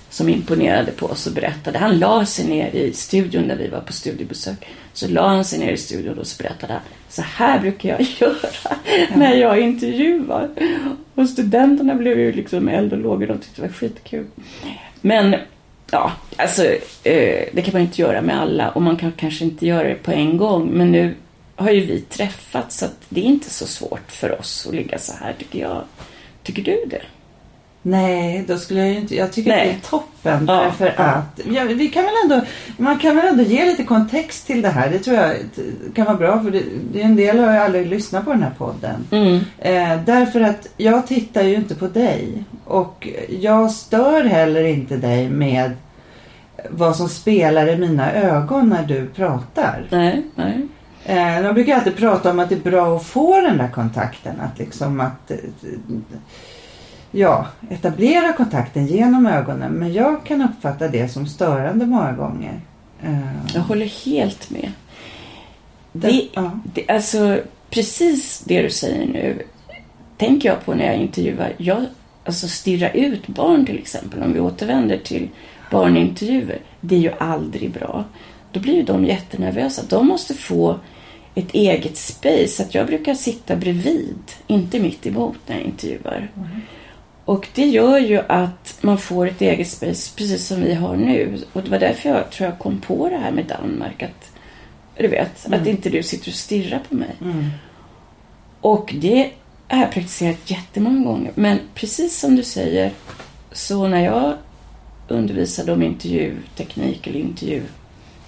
som 0.10 0.30
imponerade 0.30 0.92
på 0.92 1.06
oss 1.06 1.28
och 1.28 1.34
berättade. 1.34 1.78
Han 1.78 2.00
la 2.00 2.26
sig 2.26 2.46
ner 2.46 2.76
i 2.76 2.94
studion 2.94 3.44
när 3.44 3.56
vi 3.56 3.68
var 3.68 3.80
på 3.80 3.94
studiebesök. 3.94 4.68
Så 4.94 5.08
la 5.08 5.28
han 5.28 5.46
sig 5.46 5.60
ner 5.60 5.72
i 5.72 5.78
studion 5.78 6.20
och 6.20 6.28
så 6.28 6.44
berättade 6.44 6.74
han, 6.74 6.82
så 7.10 7.22
här 7.22 7.60
brukar 7.60 7.90
jag 7.90 8.02
göra 8.20 8.78
när 9.16 9.36
jag 9.36 9.60
intervjuar. 9.60 10.50
Och 11.16 11.30
studenterna 11.30 11.96
blev 11.96 12.20
ju 12.20 12.32
liksom 12.32 12.68
eld 12.68 12.94
och 12.94 13.00
lågor, 13.00 13.28
de 13.28 13.38
tyckte 13.38 13.62
det 13.62 13.68
var 13.68 13.74
skitkul. 13.74 14.26
Men 15.02 15.36
ja, 15.92 16.12
alltså 16.38 16.64
eh, 17.04 17.46
det 17.54 17.62
kan 17.66 17.74
man 17.74 17.82
inte 17.82 18.02
göra 18.02 18.22
med 18.22 18.42
alla 18.42 18.70
och 18.70 18.82
man 18.82 18.98
kan 18.98 19.12
kanske 19.12 19.46
inte 19.46 19.68
göra 19.68 19.88
det 19.88 19.96
på 19.96 20.12
en 20.12 20.38
gång. 20.38 20.70
Men 20.74 20.92
nu 20.92 21.16
har 21.56 21.72
ju 21.72 21.86
vi 21.86 22.02
träffats 22.02 22.78
så 22.78 22.86
att 22.86 22.98
det 23.10 23.22
är 23.22 23.26
inte 23.26 23.50
så 23.50 23.66
svårt 23.66 24.12
för 24.12 24.40
oss 24.40 24.66
att 24.68 24.76
ligga 24.76 25.00
så 25.00 25.14
här 25.14 25.34
tycker 25.40 25.60
jag. 25.60 25.84
Tycker 26.44 26.64
du 26.64 26.86
det? 26.90 27.02
Nej, 27.86 28.44
då 28.48 28.58
skulle 28.58 28.80
jag 28.80 28.90
ju 28.90 28.98
inte... 28.98 29.16
Jag 29.16 29.32
tycker 29.34 29.50
Nej. 29.50 29.62
att 29.62 29.68
det 29.68 29.88
är 29.88 29.90
toppen. 29.90 30.46
Ja, 30.48 30.64
Därför 30.64 31.02
att... 31.02 31.40
Ja, 31.52 31.64
vi 31.64 31.88
kan 31.88 32.04
väl 32.04 32.14
ändå, 32.24 32.46
man 32.78 33.00
kan 33.00 33.16
väl 33.16 33.26
ändå 33.26 33.44
ge 33.44 33.66
lite 33.66 33.84
kontext 33.84 34.48
till 34.48 34.62
det 34.62 34.70
här. 34.70 34.90
Det 34.90 35.00
tror 35.00 35.18
jag 35.18 35.36
kan 35.96 36.06
vara 36.06 36.18
bra. 36.18 36.44
För 36.44 36.52
det, 36.52 36.64
det 36.94 37.02
är 37.02 37.06
en 37.06 37.16
del 37.16 37.40
har 37.40 37.54
ju 37.54 37.58
aldrig 37.58 37.88
lyssnat 37.88 38.26
på 38.26 38.32
den 38.32 38.44
här 38.44 38.54
podden. 38.58 39.08
Mm. 39.12 39.40
Eh, 39.60 40.06
därför 40.06 40.42
att 40.42 40.68
jag 40.78 41.08
tittar 41.08 41.44
ju 41.44 41.56
inte 41.56 41.76
på 41.76 41.88
dig. 41.88 42.44
Och 42.66 43.08
jag 43.30 43.72
stör 43.72 44.24
heller 44.24 44.64
inte 44.64 44.98
dig 44.98 45.30
med 45.30 45.72
vad 46.70 46.96
som 46.96 47.10
spelar 47.10 47.68
i 47.68 47.78
mina 47.78 48.14
ögon 48.14 48.70
när 48.70 48.84
du 48.84 49.08
pratar. 49.08 49.88
Nej, 49.90 50.24
nej. 50.36 50.68
Eh, 51.06 51.40
jag 51.42 51.54
brukar 51.56 51.76
alltid 51.76 51.96
prata 51.98 52.32
om 52.32 52.40
att 52.40 52.50
det 52.50 52.56
är 52.56 52.60
bra 52.72 52.96
att 52.96 53.04
få 53.06 53.42
den 53.42 53.58
där 53.58 53.68
kontakten. 53.68 54.40
Att 54.42 54.60
liksom 54.60 55.00
att 55.00 55.32
eh, 55.32 55.38
ja, 57.12 57.48
etablera 57.70 58.34
kontakten 58.34 58.88
genom 58.88 59.26
ögonen. 59.28 59.72
Men 59.72 59.94
jag 59.94 60.26
kan 60.26 60.42
uppfatta 60.42 60.88
det 60.88 61.10
som 61.10 61.28
störande 61.28 61.86
många 61.86 62.12
gånger. 62.12 62.62
Eh, 63.04 63.54
Jag 63.54 63.62
håller 63.62 64.06
helt 64.06 64.50
med. 64.50 64.72
det, 65.92 66.08
Det, 66.08 66.28
ja. 66.34 66.52
det, 66.64 66.90
alltså, 66.90 67.40
precis 67.70 68.40
det 68.46 68.62
du 68.62 68.70
säger 68.70 69.08
nu 69.08 69.42
tänker 70.18 70.50
jag 70.50 70.66
på 70.66 70.74
när 70.74 70.86
jag 70.86 70.96
intervjuar. 70.96 71.54
Jag 71.58 71.86
alltså, 72.26 72.48
stirrar 72.48 72.92
ut 72.94 73.28
barn 73.28 73.66
till 73.66 73.78
exempel, 73.78 74.24
om 74.24 74.34
vi 74.34 74.40
återvänder 74.40 74.98
till 74.98 75.30
barnintervjuer. 75.72 76.60
Det 76.82 76.96
är 76.96 77.00
ju 77.00 77.12
aldrig 77.20 77.72
bra. 77.72 78.04
Då 78.52 78.60
blir 78.60 78.74
ju 78.76 78.84
de 78.84 79.06
jättenervösa. 79.06 79.82
De 79.90 80.08
måste 80.08 80.34
få 80.34 80.80
ett 81.36 81.54
eget 81.54 81.98
space. 81.98 82.64
Att 82.64 82.76
jag 82.76 82.88
brukar 82.88 83.14
sitta 83.14 83.56
bredvid, 83.56 84.32
inte 84.48 84.80
mitt 84.80 85.06
emot 85.06 85.38
när 85.48 85.56
jag 85.56 85.66
intervjuar. 85.66 86.32
Och 87.26 87.48
det 87.56 87.66
gör 87.66 87.98
ju 88.00 88.22
att 88.28 88.78
man 88.82 88.98
får 88.98 89.28
ett 89.28 89.42
eget 89.42 89.70
space, 89.70 90.18
precis 90.18 90.48
som 90.48 90.62
vi 90.62 90.74
har 90.74 90.96
nu. 90.96 91.38
Och 91.54 91.64
det 91.64 91.72
var 91.72 91.80
därför 91.80 92.10
jag 92.10 92.32
tror 92.32 92.50
jag 92.50 92.60
kom 92.60 92.82
på 92.82 93.10
det 93.10 93.18
här 93.18 93.32
med 93.32 93.46
Danmark. 93.46 94.04
Att, 94.04 94.32
du 94.98 95.08
vet, 95.08 95.54
att 95.54 95.68
inte 95.68 95.90
du 95.90 96.04
sitter 96.04 96.30
och 96.30 96.36
stirrar 96.36 96.82
på 96.90 96.96
mig. 96.96 97.16
Mm. 97.22 97.46
Och 98.62 98.94
det 98.98 99.32
har 99.68 99.80
jag 99.80 99.92
praktiserat 99.92 100.52
jättemånga 100.52 101.06
gånger. 101.06 101.32
Men 101.36 101.60
precis 101.74 102.20
som 102.20 102.36
du 102.36 102.44
säger, 102.44 102.92
så 103.52 103.88
när 103.88 104.04
jag 104.06 104.34
undervisade 105.08 105.74
om 105.74 105.84
intervjuteknik 105.84 107.08
eller 107.08 107.20
intervju, 107.20 107.64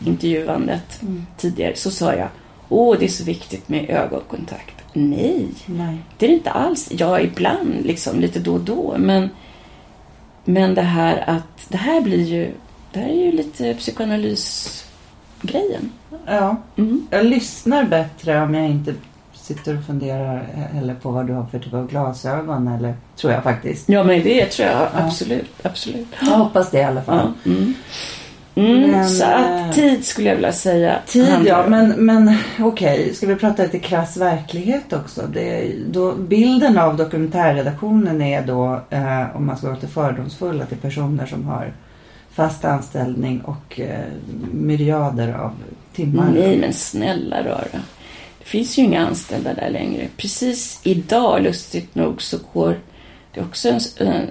intervjuandet 0.06 1.02
Mm. 1.02 1.26
tidigare 1.38 1.76
så 1.76 1.92
sa 1.92 2.14
jag 2.14 2.30
Åh, 2.70 2.96
det 3.00 3.06
är 3.06 3.10
så 3.10 3.24
viktigt 3.24 3.70
med 3.70 3.90
ögonkontakt. 3.90 4.76
Nej, 4.94 5.48
Nej. 5.66 5.98
det 6.18 6.26
är 6.26 6.30
det 6.30 6.36
inte 6.36 6.52
alls. 6.52 6.88
Ja, 6.92 7.20
ibland, 7.20 7.74
liksom, 7.84 8.20
lite 8.20 8.40
då 8.40 8.54
och 8.54 8.60
då. 8.60 8.96
Men, 8.98 9.30
men 10.44 10.76
det 10.76 10.82
här 10.82 11.24
att... 11.30 11.66
Det 11.70 11.78
här 11.78 12.02
blir 12.02 12.24
ju... 12.24 12.52
Det 12.94 13.00
här 13.00 13.10
är 13.10 13.26
ju 13.26 13.32
lite 13.32 13.74
psykoanalysgrejen. 13.74 15.92
Ja, 16.26 16.56
Mm. 16.78 17.08
jag 17.12 17.26
lyssnar 17.26 17.84
bättre 17.84 18.42
om 18.44 18.54
jag 18.54 18.66
inte 18.70 18.94
sitter 19.34 19.78
och 19.78 19.84
funderar 19.86 20.48
heller 20.74 20.96
på 20.96 21.12
vad 21.12 21.28
du 21.28 21.34
har 21.34 21.46
för 21.46 21.60
typ 21.60 21.74
av 21.74 21.88
glasögon. 21.88 22.68
Eller, 22.68 22.94
tror 23.16 23.34
jag 23.34 23.44
faktiskt. 23.44 23.90
Ja, 23.90 24.04
men 24.04 24.24
det 24.24 24.46
tror 24.46 24.68
jag 24.70 24.88
absolut. 24.94 25.52
absolut. 25.66 26.08
Jag 26.22 26.28
hoppas 26.38 26.72
det 26.72 26.80
i 26.80 26.84
alla 26.84 27.02
fall. 27.02 27.32
Ja. 27.44 27.52
Mm. 27.52 27.74
Mm, 28.56 28.92
Men, 28.92 29.10
så 29.10 29.24
eh, 29.24 29.68
att 29.68 29.76
tid 29.76 30.06
skulle 30.06 30.30
jag 30.30 30.36
vilja 30.36 30.52
säga. 30.52 31.00
Tid 31.08 31.26
handlar 31.26 31.52
ja, 31.52 31.68
men, 31.68 32.06
men 32.06 32.38
okej. 32.60 33.14
Ska 33.16 33.28
vi 33.28 33.36
prata 33.36 33.64
lite 33.64 33.80
krass 33.80 34.18
verklighet 34.18 34.94
också? 34.94 35.28
Det, 35.34 35.74
då, 35.88 36.16
bilden 36.16 36.78
av 36.78 36.98
dokumentärredaktionen 36.98 38.22
är 38.22 38.42
då, 38.42 38.82
eh, 38.90 39.36
om 39.36 39.46
man 39.46 39.58
ska 39.58 39.68
vara 39.68 39.76
lite 39.76 39.88
fördomsfull, 39.88 40.62
att 40.62 40.70
det 40.70 40.76
är 40.76 40.80
personer 40.80 41.26
som 41.26 41.46
har 41.46 41.74
fast 42.32 42.66
anställning 42.66 43.42
och 43.42 43.80
eh, 43.80 44.06
myriader 44.52 45.34
av 45.34 45.52
timmar. 45.94 46.32
Nej, 46.36 46.58
men 46.58 46.74
snälla 46.74 47.44
rara. 47.44 47.82
Det 48.40 48.46
finns 48.46 48.78
ju 48.78 48.84
inga 48.84 49.08
anställda 49.08 49.54
där 49.54 49.70
längre. 49.70 50.08
Precis 50.18 50.80
idag, 50.84 51.42
lustigt 51.44 51.96
nog, 51.96 52.22
så 52.22 52.38
går 52.54 52.80
det 53.34 53.42
också 53.42 53.70
en, 53.70 53.80
en, 53.98 54.28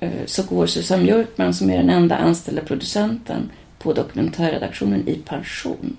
eh, 0.00 0.10
så 0.26 0.42
går 0.42 0.66
Susanne 0.66 1.04
Björkman, 1.04 1.54
som 1.54 1.70
är 1.70 1.76
den 1.76 1.90
enda 1.90 2.16
anställda 2.16 2.62
producenten 2.62 3.50
på 3.84 3.92
dokumentärredaktionen, 3.92 5.08
i 5.08 5.14
pension. 5.14 5.96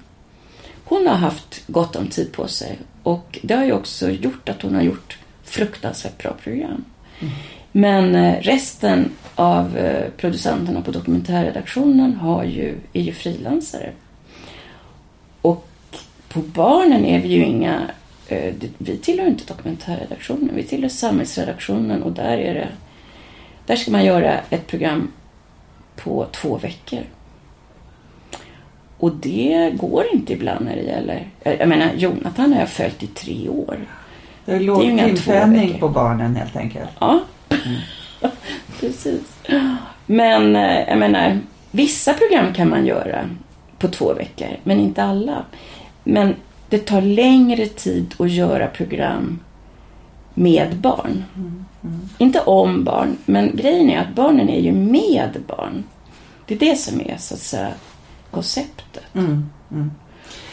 Hon 0.83 1.07
har 1.07 1.15
haft 1.15 1.67
gott 1.67 1.95
om 1.95 2.07
tid 2.07 2.31
på 2.31 2.47
sig 2.47 2.79
och 3.03 3.39
det 3.43 3.53
har 3.53 3.65
ju 3.65 3.71
också 3.71 4.09
gjort 4.09 4.49
att 4.49 4.61
hon 4.61 4.75
har 4.75 4.81
gjort 4.81 5.17
fruktansvärt 5.43 6.23
bra 6.23 6.33
program. 6.43 6.85
Men 7.71 8.15
eh, 8.15 8.41
resten 8.41 9.11
av 9.35 9.77
eh, 9.77 10.09
producenterna 10.17 10.81
på 10.81 10.91
dokumentärredaktionen 10.91 12.13
har 12.13 12.43
ju, 12.43 12.75
är 12.93 13.01
ju 13.01 13.11
frilansare. 13.11 13.91
Och 15.41 15.67
på 16.29 16.39
barnen 16.39 17.05
är 17.05 17.21
vi 17.21 17.27
ju 17.27 17.43
inga 17.43 17.81
eh, 18.27 18.53
vi 18.77 18.97
tillhör 18.97 19.27
inte 19.27 19.53
dokumentärredaktionen, 19.53 20.55
vi 20.55 20.63
tillhör 20.63 20.89
samhällsredaktionen 20.89 22.03
och 22.03 22.11
där 22.11 22.37
är 22.37 22.53
det 22.53 22.67
där 23.65 23.75
ska 23.75 23.91
man 23.91 24.05
göra 24.05 24.39
ett 24.49 24.67
program 24.67 25.11
på 25.95 26.25
två 26.31 26.57
veckor. 26.57 27.03
Och 28.97 29.11
det 29.15 29.71
går 29.73 30.05
inte 30.13 30.33
ibland 30.33 30.65
när 30.65 30.75
det 30.75 30.81
gäller... 30.81 31.27
Jag 31.43 31.69
menar, 31.69 31.89
Jonathan 31.97 32.53
har 32.53 32.59
jag 32.59 32.69
följt 32.69 33.03
i 33.03 33.07
tre 33.07 33.49
år. 33.49 33.77
Det 34.45 34.51
är 34.51 34.55
Det 34.59 34.63
är 34.63 34.65
låg 34.65 34.83
veckor. 35.65 35.79
på 35.79 35.89
barnen 35.89 36.35
helt 36.35 36.55
enkelt. 36.55 36.89
Ja, 36.99 37.19
precis. 38.79 39.21
Men 40.05 40.55
eh, 40.55 40.79
jag 40.89 40.97
menar, 40.97 41.39
vissa 41.71 42.13
program 42.13 42.53
kan 42.53 42.69
man 42.69 42.85
göra 42.85 43.29
på 43.79 43.87
två 43.87 44.13
veckor, 44.13 44.47
men 44.63 44.79
inte 44.79 45.03
alla. 45.03 45.43
Men 46.03 46.35
det 46.69 46.77
tar 46.85 47.01
längre 47.01 47.65
tid 47.65 48.13
att 48.19 48.31
göra 48.31 48.67
program 48.67 49.39
med 50.33 50.75
barn. 50.75 51.23
Inte 52.17 52.39
om 52.39 52.83
barn, 52.83 53.17
men 53.25 53.55
grejen 53.55 53.89
är 53.89 53.99
att 53.99 54.15
barnen 54.15 54.49
är 54.49 54.59
ju 54.59 54.71
med 54.71 55.37
barn. 55.47 55.83
Det 56.45 56.53
är 56.55 56.59
det 56.59 56.75
som 56.75 57.01
är 57.01 57.15
så 57.17 57.33
att 57.33 57.39
säga 57.39 57.67
konceptet. 58.35 59.03
Mm. 59.13 59.49
Mm. 59.71 59.91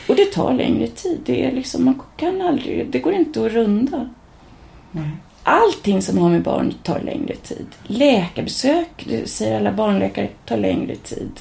Och 0.08 0.16
det 0.16 0.24
tar 0.24 0.54
längre 0.54 0.86
tid. 0.86 1.20
Det, 1.24 1.44
är 1.44 1.52
liksom, 1.52 1.84
man 1.84 2.02
kan 2.16 2.40
aldrig, 2.40 2.90
det 2.90 2.98
går 2.98 3.12
inte 3.12 3.46
att 3.46 3.52
runda. 3.52 4.08
Nej. 4.90 5.10
Allting 5.42 6.02
som 6.02 6.18
har 6.18 6.30
med 6.30 6.42
barn 6.42 6.74
tar 6.82 7.00
längre 7.00 7.36
tid. 7.36 7.66
Läkarbesök, 7.82 9.06
det 9.08 9.28
säger 9.28 9.56
alla 9.56 9.72
barnläkare, 9.72 10.28
tar 10.46 10.56
längre 10.56 10.96
tid. 10.96 11.40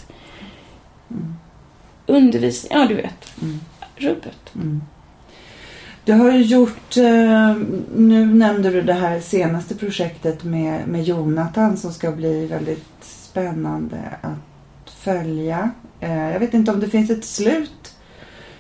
Undervisning, 2.06 2.80
ja 2.80 2.86
du 2.86 2.96
vet. 2.96 3.42
Mm. 3.42 3.60
Rubbet. 3.96 4.56
Mm. 4.56 4.82
Du 6.06 6.14
har 6.14 6.32
ju 6.32 6.42
gjort, 6.42 6.98
eh, 6.98 7.56
nu 7.96 8.26
nämnde 8.26 8.70
du 8.70 8.82
det 8.82 8.94
här 8.94 9.20
senaste 9.20 9.76
projektet 9.76 10.44
med, 10.44 10.88
med 10.88 11.04
Jonathan 11.04 11.78
som 11.78 11.94
ska 11.94 12.12
bli 12.12 12.46
väldigt 12.46 12.86
spännande 13.02 13.98
att 14.22 14.92
följa. 14.92 15.72
Eh, 16.02 16.32
jag 16.32 16.40
vet 16.40 16.54
inte 16.54 16.72
om 16.72 16.80
det 16.80 16.90
finns 16.90 17.10
ett 17.10 17.26
slut 17.26 17.96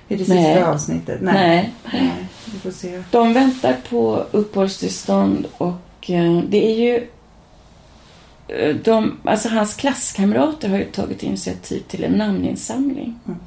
i 0.07 0.15
det 0.15 0.27
Nej. 0.27 0.45
sista 0.45 0.71
avsnittet. 0.71 1.21
Nej. 1.21 1.73
Nej, 1.93 2.11
vi 2.45 2.59
får 2.59 2.71
se. 2.71 3.03
De 3.11 3.33
väntar 3.33 3.77
på 3.89 4.25
uppehållstillstånd 4.31 5.47
och 5.57 6.09
eh, 6.09 6.41
det 6.47 6.65
är 6.65 6.75
ju 6.75 7.07
eh, 8.47 8.75
de, 8.75 9.17
alltså 9.23 9.49
hans 9.49 9.75
klasskamrater 9.75 10.69
har 10.69 10.77
ju 10.77 10.85
tagit 10.85 11.23
initiativ 11.23 11.79
till 11.87 12.03
en 12.03 12.11
namninsamling. 12.11 13.19
Mm. 13.27 13.39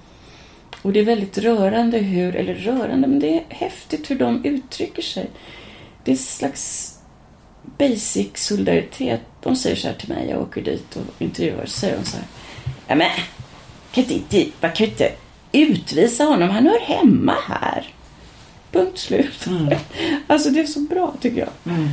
Och 0.83 0.93
det 0.93 1.01
är 1.01 1.05
väldigt 1.05 1.39
rörande 1.39 1.99
hur, 1.99 2.37
eller 2.37 2.55
rörande, 2.55 3.09
men 3.09 3.21
det 3.21 3.35
är 3.35 3.45
häftigt 3.49 4.11
hur 4.11 4.19
de 4.19 4.45
uttrycker 4.45 5.03
sig. 5.03 5.31
Det 6.05 6.11
är 6.11 6.15
en 6.15 6.19
slags 6.19 6.95
basic 7.79 8.29
solidaritet. 8.35 9.21
De 9.43 9.57
säger 9.57 9.77
så 9.77 9.89
här 9.89 9.95
till 9.95 10.09
mig, 10.09 10.29
jag 10.31 10.43
åker 10.43 10.63
dit 10.63 10.97
och 10.97 11.23
intervjuar, 11.23 11.67
så 11.67 11.81
säger 11.81 11.97
de 11.97 12.05
så 12.05 12.17
här. 12.17 12.27
Ja 12.87 12.95
men, 12.95 13.11
kan 13.95 14.05
inte, 14.05 14.47
man 14.61 14.73
kan 14.73 14.87
inte 14.87 15.13
utvisa 15.53 16.25
honom, 16.25 16.51
han 16.51 16.67
hör 16.67 16.81
hemma 16.81 17.35
här. 17.49 17.95
Punkt 18.73 18.99
slut. 18.99 19.47
Mm. 19.47 19.75
Alltså 20.27 20.51
det 20.51 20.61
är 20.61 20.67
så 20.67 20.81
bra 20.81 21.15
tycker 21.21 21.39
jag. 21.39 21.75
Mm. 21.75 21.89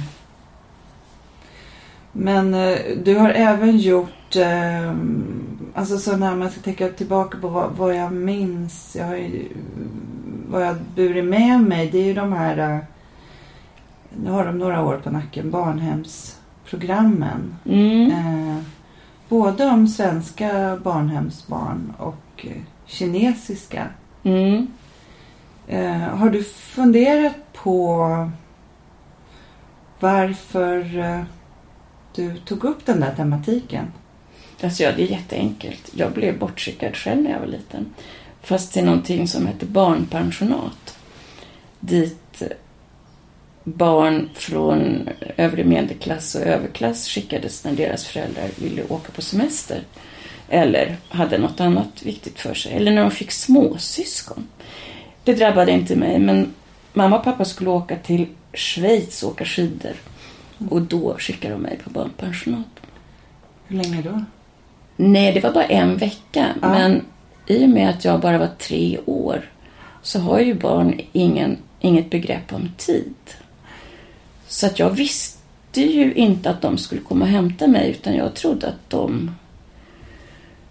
Men 2.11 2.53
eh, 2.53 2.77
du 3.03 3.15
har 3.15 3.29
även 3.29 3.77
gjort, 3.77 4.35
eh, 4.35 4.95
alltså 5.73 5.97
så 5.97 6.17
när 6.17 6.35
man 6.35 6.51
ska 6.51 6.61
tänka 6.61 6.89
tillbaka 6.89 7.37
på 7.37 7.47
vad, 7.47 7.71
vad 7.71 7.95
jag 7.95 8.13
minns, 8.13 8.95
jag 8.99 9.19
ju, 9.19 9.47
vad 10.47 10.67
jag 10.67 10.75
burit 10.95 11.25
med 11.25 11.61
mig, 11.61 11.89
det 11.91 11.97
är 11.97 12.03
ju 12.03 12.13
de 12.13 12.33
här, 12.33 12.57
eh, 12.57 12.77
nu 14.23 14.31
har 14.31 14.45
de 14.45 14.57
några 14.57 14.83
år 14.83 15.01
på 15.03 15.09
nacken, 15.09 15.51
barnhemsprogrammen. 15.51 17.55
Mm. 17.65 18.11
Både 19.31 19.65
om 19.65 19.87
svenska 19.87 20.79
barnhemsbarn 20.83 21.93
och 21.97 22.45
eh, 22.45 22.61
kinesiska. 22.85 23.87
Mm. 24.23 24.67
Eh, 25.67 25.97
har 25.97 26.29
du 26.29 26.43
funderat 26.43 27.53
på 27.53 28.07
varför 29.99 30.99
eh, 30.99 31.21
du 32.15 32.37
tog 32.37 32.63
upp 32.63 32.85
den 32.85 32.99
där 32.99 33.15
tematiken? 33.15 33.85
Alltså 34.63 34.83
ja, 34.83 34.91
det 34.95 35.03
är 35.03 35.11
jätteenkelt. 35.11 35.91
Jag 35.93 36.11
blev 36.11 36.39
bortskickad 36.39 36.95
själv 36.95 37.21
när 37.21 37.31
jag 37.31 37.39
var 37.39 37.47
liten. 37.47 37.85
Fast 38.41 38.73
till 38.73 38.85
någonting 38.85 39.27
som 39.27 39.47
heter 39.47 39.67
barnpensionat. 39.67 40.97
Dit 41.79 42.20
barn 43.75 44.29
från 44.33 45.09
övre 45.37 45.63
medelklass 45.63 46.35
och 46.35 46.41
överklass 46.41 47.07
skickades 47.07 47.63
när 47.63 47.71
deras 47.71 48.05
föräldrar 48.05 48.49
ville 48.55 48.83
åka 48.83 49.11
på 49.11 49.21
semester. 49.21 49.81
Eller 50.49 50.97
hade 51.09 51.37
något 51.37 51.59
annat 51.59 52.03
viktigt 52.03 52.39
för 52.39 52.53
sig. 52.53 52.73
Eller 52.73 52.91
när 52.91 53.01
de 53.01 53.11
fick 53.11 53.31
småsyskon. 53.31 54.47
Det 55.23 55.33
drabbade 55.33 55.71
inte 55.71 55.95
mig, 55.95 56.19
men 56.19 56.53
mamma 56.93 57.17
och 57.17 57.23
pappa 57.23 57.45
skulle 57.45 57.69
åka 57.69 57.95
till 57.95 58.27
Schweiz 58.53 59.23
och 59.23 59.31
åka 59.31 59.45
skidor. 59.45 59.93
Och 60.69 60.81
då 60.81 61.15
skickade 61.17 61.53
de 61.53 61.61
mig 61.61 61.79
på 61.83 61.89
barnpensionat. 61.89 62.79
Hur 63.67 63.77
länge 63.77 64.01
då? 64.01 64.23
Nej, 64.95 65.33
det 65.33 65.39
var 65.39 65.51
bara 65.51 65.65
en 65.65 65.97
vecka. 65.97 66.47
Ja. 66.61 66.69
Men 66.69 67.05
i 67.47 67.65
och 67.65 67.69
med 67.69 67.89
att 67.89 68.05
jag 68.05 68.19
bara 68.19 68.37
var 68.37 68.49
tre 68.59 68.97
år 69.05 69.51
så 70.01 70.19
har 70.19 70.39
ju 70.39 70.53
barn 70.53 71.01
ingen, 71.11 71.57
inget 71.79 72.09
begrepp 72.09 72.53
om 72.53 72.69
tid. 72.77 73.15
Så 74.51 74.65
att 74.65 74.79
jag 74.79 74.89
visste 74.89 75.81
ju 75.81 76.13
inte 76.13 76.49
att 76.49 76.61
de 76.61 76.77
skulle 76.77 77.01
komma 77.01 77.25
och 77.25 77.31
hämta 77.31 77.67
mig 77.67 77.91
utan 77.91 78.15
jag 78.15 78.33
trodde 78.33 78.67
att 78.67 78.89
de... 78.89 79.31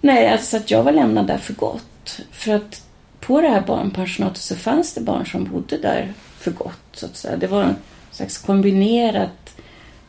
Nej, 0.01 0.29
alltså 0.29 0.57
att 0.57 0.71
jag 0.71 0.83
var 0.83 0.93
lämnad 0.93 1.27
där 1.27 1.39
för 1.39 1.55
gott. 1.55 2.21
För 2.31 2.55
att 2.55 2.83
på 3.21 3.41
det 3.41 3.49
här 3.49 3.61
barnpensionatet 3.67 4.43
så 4.43 4.57
fanns 4.57 4.95
det 4.95 5.01
barn 5.01 5.27
som 5.27 5.45
bodde 5.45 5.79
där 5.79 6.13
för 6.39 6.51
gott. 6.51 6.81
Så 6.93 7.07
att 7.07 7.17
säga. 7.17 7.37
Det 7.37 7.47
var 7.47 7.63
en 7.63 7.77
slags 8.11 8.39
kombinerat 8.39 9.57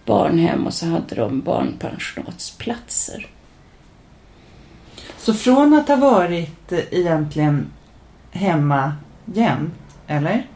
barnhem 0.05 0.67
och 0.67 0.73
så 0.73 0.85
hade 0.85 1.15
de 1.15 1.41
barnpensionatsplatser. 1.41 3.27
Så 5.17 5.33
från 5.33 5.73
att 5.73 5.87
ha 5.87 5.95
varit 5.95 6.71
eh, 6.71 6.79
egentligen 6.91 7.71
hemma 8.31 8.93
jämt, 9.25 9.73
eller? 10.07 10.47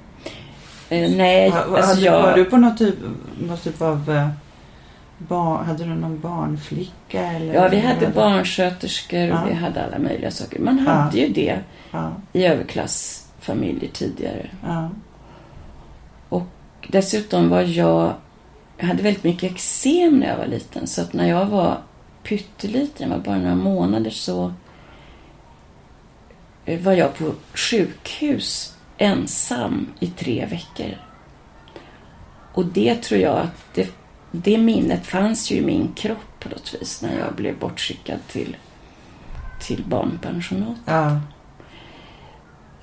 Eh, 0.90 1.12
nej, 1.12 1.50
Har- 1.50 1.60
alltså 1.78 1.82
hade, 1.90 2.02
jag... 2.02 2.22
Var 2.24 2.34
du 2.36 2.46
på 2.46 2.58
någon 2.58 2.78
typ, 2.78 2.96
någon 3.40 3.58
typ 3.58 3.82
av 3.82 4.12
eh, 4.12 4.30
barn, 5.18 5.66
hade 5.66 5.84
du 5.84 5.90
någon 5.90 6.20
barnflicka? 6.20 7.22
Eller 7.32 7.54
Ja, 7.54 7.68
vi 7.68 7.80
hade 7.80 8.06
eller- 8.06 8.16
barnsköterskor 8.16 9.20
och 9.32 9.36
Ja. 9.38 9.44
vi 9.48 9.54
hade 9.54 9.86
alla 9.86 10.00
möjliga 10.00 10.32
saker. 10.32 10.60
Man 10.60 10.84
Ja. 10.86 10.92
hade 10.92 11.18
ju 11.20 11.28
det 11.34 11.60
Ja, 11.92 12.12
i 12.34 12.46
överklassfamiljer 12.46 13.90
tidigare. 13.94 14.50
ja. 14.64 14.90
Dessutom 16.88 17.50
var 17.50 17.62
jag... 17.62 18.14
Jag 18.78 18.88
hade 18.88 19.04
väldigt 19.04 19.24
mycket 19.24 19.52
eksem 19.52 20.20
när 20.20 20.28
jag 20.28 20.38
var 20.38 20.46
liten. 20.46 20.88
Så 20.88 21.02
att 21.02 21.14
när 21.14 21.30
jag 21.30 21.46
var 21.46 21.78
pytteliten, 22.24 23.10
jag 23.10 23.18
var 23.18 23.24
bara 23.26 23.38
några 23.38 23.56
månader, 23.56 24.10
så 24.12 24.54
eh, 26.66 26.80
var 26.80 26.94
jag 26.94 27.18
på 27.18 27.32
sjukhus 27.54 28.75
ensam 28.98 29.88
i 30.00 30.08
tre 30.08 30.46
veckor. 30.46 30.98
Och 32.54 32.66
det 32.66 32.96
tror 32.96 33.22
jag 33.22 33.38
att 33.38 33.74
det, 33.74 33.90
det 34.32 34.58
minnet 34.58 35.06
fanns 35.06 35.52
ju 35.52 35.56
i 35.56 35.66
min 35.66 35.94
kropp 35.94 36.40
på 36.40 36.50
något 36.50 36.76
vis 36.82 37.02
när 37.02 37.20
jag 37.20 37.36
blev 37.36 37.60
bortskickad 37.60 38.20
till, 38.28 38.58
till 39.62 39.84
barnpensionat. 39.84 40.78
ja. 40.86 41.22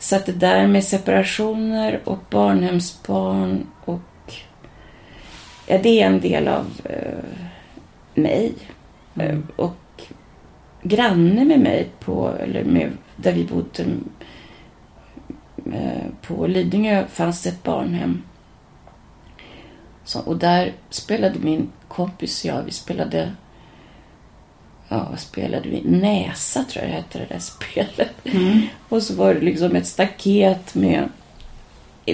Så 0.03 0.16
att 0.16 0.27
det 0.27 0.33
där 0.33 0.66
med 0.66 0.85
separationer 0.85 2.01
och 2.05 2.18
barnhemsbarn 2.31 3.66
och... 3.85 4.01
Ja, 5.66 5.79
det 5.83 6.03
är 6.03 6.07
en 6.07 6.20
del 6.20 6.48
av 6.48 6.66
eh, 6.85 7.25
mig. 8.14 8.53
Mm. 9.14 9.31
Eh, 9.31 9.38
och 9.57 10.03
granne 10.83 11.44
med 11.44 11.61
mig 11.61 11.88
på, 12.01 12.35
eller 12.40 12.64
med, 12.64 12.90
där 13.16 13.33
vi 13.33 13.44
bodde 13.44 13.85
på 16.22 16.46
Lidingö 16.46 17.07
fanns 17.07 17.42
det 17.42 17.48
ett 17.48 17.62
barnhem. 17.62 18.22
Så, 20.05 20.20
och 20.20 20.37
där 20.37 20.72
spelade 20.90 21.38
min 21.38 21.72
kompis 21.88 22.44
och 22.44 22.51
jag, 22.51 22.62
vi 22.62 22.72
spelade 22.72 23.33
Ja, 24.92 25.07
vad 25.11 25.20
spelade 25.20 25.68
vi? 25.68 25.83
Näsa 25.85 26.64
tror 26.64 26.85
jag 26.85 26.92
hette 26.92 27.18
det 27.18 27.27
där 27.29 27.38
spelet. 27.38 28.12
Mm. 28.25 28.62
Och 28.88 29.03
så 29.03 29.14
var 29.14 29.35
det 29.35 29.40
liksom 29.40 29.77
ett 29.77 29.87
staket 29.87 30.75
med 30.75 31.09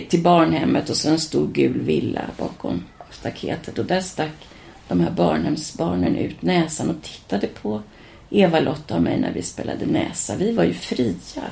till 0.08 0.22
barnhemmet 0.22 0.90
och 0.90 0.96
så 0.96 1.08
en 1.08 1.18
stor 1.18 1.48
gul 1.48 1.80
villa 1.80 2.20
bakom 2.38 2.84
staketet. 3.11 3.78
Och 3.78 3.84
där 3.84 4.00
stack 4.00 4.48
de 4.88 5.00
här 5.00 5.11
barnhemsbarnen 5.11 6.16
ut 6.16 6.42
näsan 6.42 6.90
och 6.90 7.02
tittade 7.02 7.46
på 7.46 7.82
Eva-Lotta 8.30 8.96
och 8.96 9.02
mig 9.02 9.20
när 9.20 9.32
vi 9.32 9.42
spelade 9.42 9.87
näsa. 9.87 10.37
Vi 10.37 10.52
var 10.52 10.64
ju 10.64 10.74
fria 10.74 11.42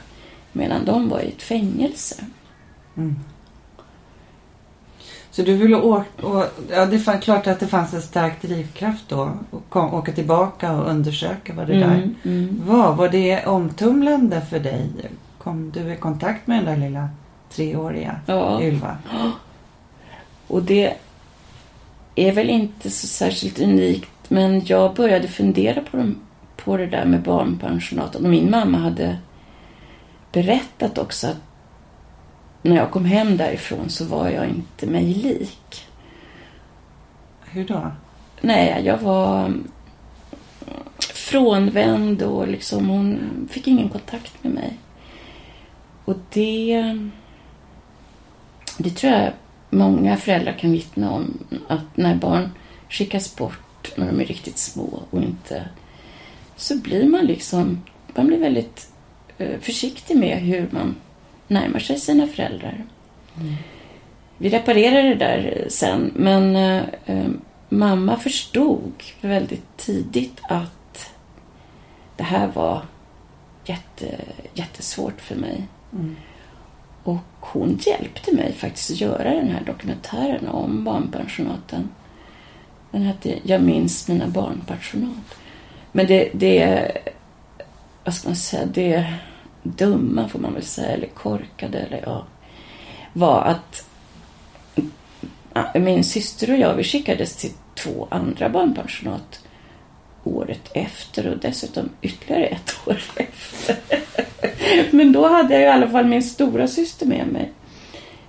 medan 0.57 0.85
de 0.85 1.09
var 1.09 1.21
i 1.21 1.29
ett 1.29 1.43
fängelse. 1.43 2.25
Mm. 2.97 3.17
Så 5.31 5.43
du 5.43 5.57
ville 5.57 5.77
åka, 5.77 6.27
och, 6.27 6.45
ja 6.71 6.87
det 6.87 6.97
är 6.97 7.21
klart 7.21 7.47
att 7.47 7.61
det 7.61 7.67
fanns 7.67 7.95
en 7.95 8.03
stark 8.03 8.43
drivkraft 8.43 9.05
då. 9.09 9.23
att 9.23 9.69
kom, 9.69 9.95
åka 9.95 10.13
tillbaka 10.13 10.73
och 10.73 10.91
undersöka 10.91 11.53
vad 11.55 11.67
det 11.67 11.79
där 11.79 11.95
Mm, 11.95 12.15
mm. 12.25 12.63
var. 12.67 12.95
Var 12.95 13.09
det 13.09 13.47
omtumlande 13.47 14.41
för 14.41 14.59
dig? 14.59 14.91
Kom 15.39 15.71
du 15.71 15.93
i 15.93 15.97
kontakt 15.97 16.47
med 16.47 16.65
den 16.65 16.81
där 16.81 16.89
lilla 16.89 17.09
treåriga 17.51 18.21
Ja. 18.27 18.63
Ylva? 18.63 18.97
Och 20.47 20.63
det 20.63 20.95
är 22.15 22.33
väl 22.33 22.51
inte 22.51 22.91
så 22.91 23.07
särskilt 23.07 23.61
unikt, 23.61 24.31
men 24.31 24.63
jag 24.65 24.95
började 24.95 25.29
fundera 25.29 25.81
på, 25.91 25.97
dem, 25.97 26.17
på 26.57 26.77
det 26.77 26.87
där 26.87 27.05
med 27.05 27.23
barnpensionatet. 27.23 28.21
Och 28.21 28.31
min 28.31 28.51
mamma 28.51 28.79
hade 28.79 29.19
berättat 30.33 30.99
också 30.99 31.27
att 31.27 31.37
när 32.63 32.77
jag 32.77 32.91
kom 32.91 33.05
hem 33.05 33.37
därifrån 33.37 33.91
så 33.91 34.05
var 34.05 34.29
jag 34.29 34.49
inte 34.49 34.87
mig 34.87 35.05
lik. 35.05 35.87
Hur 37.45 37.65
då? 37.65 37.91
Nej, 38.41 38.83
jag 38.85 38.99
var 38.99 39.45
mm, 39.45 39.69
frånvänd 40.99 42.23
och 42.23 42.49
liksom 42.49 42.89
hon 42.89 43.21
fick 43.51 43.67
ingen 43.67 43.89
kontakt 43.89 44.45
med 44.45 44.53
mig. 44.53 44.79
Och 46.05 46.17
det... 46.33 46.83
Det 48.79 48.91
tror 48.91 49.13
jag 49.13 49.33
många 49.71 50.17
föräldrar 50.17 50.53
kan 50.53 50.73
vittna 50.73 51.11
om. 51.11 51.39
Att 51.69 51.97
när 51.97 52.15
barn 52.15 52.51
skickas 52.89 53.37
bort 53.37 53.93
när 53.97 54.07
de 54.07 54.21
är 54.21 54.25
riktigt 54.25 54.59
små 54.59 55.03
och 55.11 55.23
inte... 55.23 55.69
Så 56.57 56.77
blir 56.77 57.09
man 57.09 57.25
liksom... 57.25 57.83
Man 58.15 58.27
blir 58.27 58.39
väldigt 58.39 58.93
försiktig 59.61 60.17
med 60.17 60.39
hur 60.39 60.69
man 60.71 60.97
närmar 61.49 61.79
sig 61.79 62.01
sina 62.01 62.27
föräldrar. 62.27 62.85
Vi 64.39 64.49
reparerade 64.49 65.09
det 65.09 65.15
där 65.15 65.67
sen, 65.69 66.13
men 66.15 66.57
eh, 66.57 66.83
eh, 67.07 67.29
mamma 67.69 68.17
förstod 68.17 68.93
väldigt 69.21 69.77
tidigt 69.77 70.41
att 70.49 71.11
det 72.17 72.25
här 72.25 72.47
var 72.47 72.83
jätte, 73.65 74.19
jättesvårt 74.55 75.21
för 75.21 75.37
mig. 75.37 75.67
Mm. 75.93 76.17
Och 77.03 77.19
hon 77.41 77.79
hjälpte 77.87 78.35
mig 78.35 78.53
faktiskt 78.53 78.91
att 78.91 79.01
göra 79.01 79.35
den 79.35 79.49
här 79.49 79.65
dokumentären 79.67 80.49
om 80.49 80.85
barnpensionaten. 80.85 81.89
Den 82.91 83.03
hette 83.03 83.39
Jag 83.43 83.63
minns 83.63 84.09
mina 84.09 84.27
barnpensionat. 84.27 85.39
Men 85.93 86.07
det, 86.07 86.31
det 86.33 86.93
vad 88.07 88.15
ska 88.15 88.29
man 88.29 88.37
säga, 88.37 88.67
det 88.67 89.15
dumma 89.63 90.29
får 90.29 90.39
man 90.39 90.55
väl 90.55 90.63
säga, 90.63 90.89
eller 90.89 91.07
korkade, 91.07 91.79
eller 91.79 92.03
ja, 92.07 92.27
var 93.13 93.43
att 93.43 93.87
min 95.75 96.05
syster 96.05 96.51
och 96.51 96.57
jag, 96.59 96.75
vi 96.75 96.85
skickades 96.85 97.37
till 97.37 97.51
två 97.75 98.09
andra 98.11 98.49
barnpensionat 98.49 99.41
året 100.25 100.71
efter 100.75 101.27
och 101.27 101.39
dessutom 101.39 101.89
ytterligare 102.03 102.47
ett 102.47 102.77
år 102.87 103.03
efter. 103.17 103.77
Men 104.91 105.13
då 105.13 105.29
hade 105.29 105.55
jag 105.55 105.63
i 105.63 105.67
alla 105.67 105.89
fall 105.91 106.07
min 106.07 106.23
stora 106.23 106.69
syster 106.69 107.07
med 107.07 107.27
mig. 107.27 107.53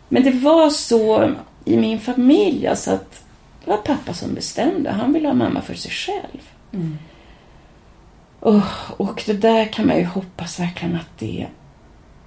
Men 0.10 0.24
det 0.24 0.32
var 0.32 0.70
så 0.70 1.32
i 1.66 1.78
min 1.78 2.00
familj, 2.00 2.68
alltså 2.68 2.92
att 2.92 3.24
det 3.63 3.70
var 3.70 3.78
pappa 3.78 4.13
som 4.13 4.34
bestämde. 4.34 4.92
Han 4.92 5.13
ville 5.13 5.28
ha 5.28 5.36
mamma 5.36 5.62
för 5.62 5.76
sig 5.76 5.92
själv. 5.92 6.42
Mm. 6.74 6.98
Oh, 8.41 8.91
och 8.97 9.23
det 9.26 9.34
där 9.34 9.65
kan 9.65 9.88
man 9.88 9.97
ju 9.97 10.06
hoppas 10.06 10.60
verkligen 10.60 10.95
att 10.95 11.17
det 11.17 11.47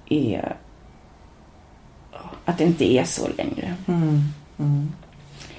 är 0.09 0.55
att 2.45 2.57
det 2.57 2.63
inte 2.63 2.93
är 2.93 3.03
så 3.03 3.27
längre. 3.37 3.75
Mm. 3.87 4.21
Mm. 4.59 4.91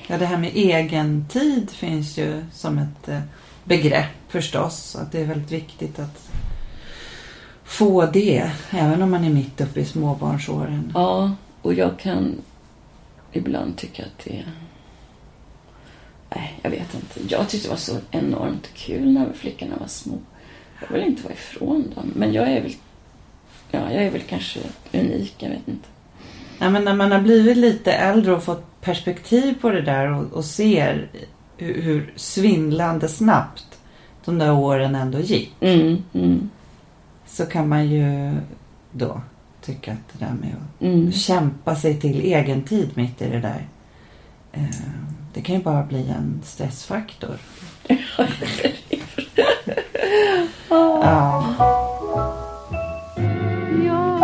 Ja, 0.06 0.18
det 0.18 0.26
här 0.26 0.38
med 0.38 0.50
egen 0.54 1.26
tid 1.28 1.70
finns 1.70 2.18
ju 2.18 2.44
som 2.52 2.78
ett 2.78 3.08
eh, 3.08 3.20
begrepp 3.64 4.10
förstås. 4.28 4.96
Att 4.96 5.12
det 5.12 5.20
är 5.20 5.24
väldigt 5.24 5.50
viktigt 5.50 5.98
att 5.98 6.30
få 7.64 8.06
det, 8.06 8.50
även 8.70 9.02
om 9.02 9.10
man 9.10 9.24
är 9.24 9.30
mitt 9.30 9.60
uppe 9.60 9.80
i 9.80 9.84
småbarnsåren. 9.84 10.92
Ja, 10.94 11.32
och 11.62 11.74
jag 11.74 11.98
kan 11.98 12.34
ibland 13.32 13.76
tycka 13.76 14.02
att 14.02 14.24
det... 14.24 14.44
Nej, 16.34 16.58
jag 16.62 16.70
vet 16.70 16.94
inte. 16.94 17.34
Jag 17.34 17.48
tyckte 17.48 17.68
det 17.68 17.70
var 17.70 17.78
så 17.78 17.96
enormt 18.10 18.74
kul 18.74 19.12
när 19.12 19.32
flickorna 19.32 19.76
var 19.80 19.86
små. 19.86 20.18
Jag 20.88 20.94
vill 20.94 21.06
inte 21.06 21.22
vara 21.22 21.32
ifrån 21.32 21.92
dem. 21.94 22.12
Men 22.16 22.32
jag 22.32 22.48
är 22.48 22.62
väl... 22.62 22.74
Ja, 23.70 23.92
jag 23.92 24.04
är 24.04 24.10
väl 24.10 24.22
kanske 24.28 24.60
unik, 24.92 25.34
jag 25.38 25.50
vet 25.50 25.68
inte. 25.68 25.88
Ja, 26.58 26.70
men 26.70 26.84
när 26.84 26.94
man 26.94 27.12
har 27.12 27.20
blivit 27.20 27.56
lite 27.56 27.92
äldre 27.92 28.32
och 28.32 28.42
fått 28.42 28.80
perspektiv 28.80 29.54
på 29.60 29.70
det 29.70 29.82
där 29.82 30.12
och, 30.12 30.32
och 30.32 30.44
ser 30.44 31.08
hur, 31.56 31.82
hur 31.82 32.12
svindlande 32.16 33.08
snabbt 33.08 33.78
de 34.24 34.38
där 34.38 34.52
åren 34.52 34.94
ändå 34.94 35.20
gick. 35.20 35.54
Mm, 35.60 36.04
mm, 36.12 36.50
Så 37.26 37.46
kan 37.46 37.68
man 37.68 37.90
ju 37.90 38.32
då 38.92 39.20
tycka 39.60 39.92
att 39.92 40.12
det 40.12 40.24
där 40.24 40.34
med 40.40 40.50
att 40.50 40.82
mm. 40.82 41.12
kämpa 41.12 41.76
sig 41.76 42.00
till 42.00 42.20
egen 42.20 42.62
tid 42.62 42.90
mitt 42.94 43.22
i 43.22 43.28
det 43.28 43.40
där. 43.40 43.66
Eh, 44.52 44.64
det 45.34 45.40
kan 45.40 45.56
ju 45.56 45.62
bara 45.62 45.84
bli 45.84 46.08
en 46.08 46.40
stressfaktor. 46.44 47.36
Ja. 50.72 51.44
Ja. 53.86 54.18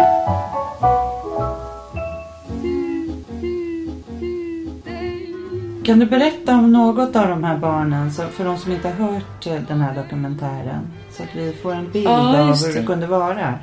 Kan 5.84 5.98
du 5.98 6.06
berätta 6.06 6.54
om 6.54 6.72
något 6.72 7.16
av 7.16 7.28
de 7.28 7.44
här 7.44 7.56
barnen 7.58 8.12
så 8.12 8.22
för 8.22 8.44
de 8.44 8.58
som 8.58 8.72
inte 8.72 8.88
har 8.88 8.94
hört 8.94 9.46
eh, 9.46 9.54
den 9.68 9.80
här 9.80 9.94
dokumentären? 9.94 10.92
Så 11.12 11.22
att 11.22 11.28
vi 11.36 11.52
får 11.52 11.74
en 11.74 11.90
bild 11.92 12.06
Ja, 12.06 12.40
av 12.40 12.56
hur 12.56 12.72
det 12.74 12.80
det. 12.80 12.86
kunde 12.86 13.06
vara. 13.06 13.54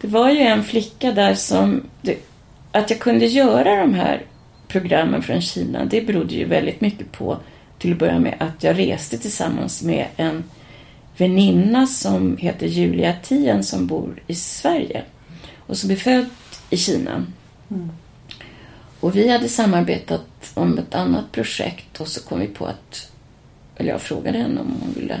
Det 0.00 0.08
var 0.08 0.30
ju 0.30 0.38
en 0.40 0.64
flicka 0.64 1.12
där 1.12 1.34
som... 1.34 1.80
Det, 2.02 2.16
att 2.72 2.90
jag 2.90 2.98
kunde 2.98 3.26
göra 3.26 3.76
de 3.76 3.94
här 3.94 4.22
programmen 4.68 5.22
från 5.22 5.40
Kina, 5.40 5.84
det 5.84 6.06
berodde 6.06 6.34
ju 6.34 6.44
väldigt 6.44 6.80
mycket 6.80 7.12
på, 7.12 7.36
till 7.78 7.92
att 7.92 7.98
börja 7.98 8.18
med, 8.18 8.34
att 8.38 8.62
jag 8.64 8.78
reste 8.78 9.18
tillsammans 9.18 9.82
med 9.82 10.06
en 10.16 10.44
väninna 11.16 11.86
som 11.86 12.36
heter 12.36 12.66
Julia 12.66 13.16
Tien 13.22 13.64
som 13.64 13.86
bor 13.86 14.22
i 14.26 14.34
Sverige 14.34 15.02
och 15.66 15.76
som 15.76 15.90
är 15.90 15.96
född 15.96 16.26
i 16.70 16.76
Kina. 16.76 17.26
Mm. 17.70 17.90
Och 19.00 19.16
vi 19.16 19.28
hade 19.28 19.48
samarbetat 19.48 20.52
om 20.54 20.78
ett 20.78 20.94
annat 20.94 21.32
projekt 21.32 22.00
och 22.00 22.08
så 22.08 22.22
kom 22.22 22.40
vi 22.40 22.46
på 22.46 22.66
att, 22.66 23.12
eller 23.76 23.90
jag 23.90 24.02
frågade 24.02 24.38
henne 24.38 24.60
om 24.60 24.76
hon 24.80 24.92
ville 24.94 25.20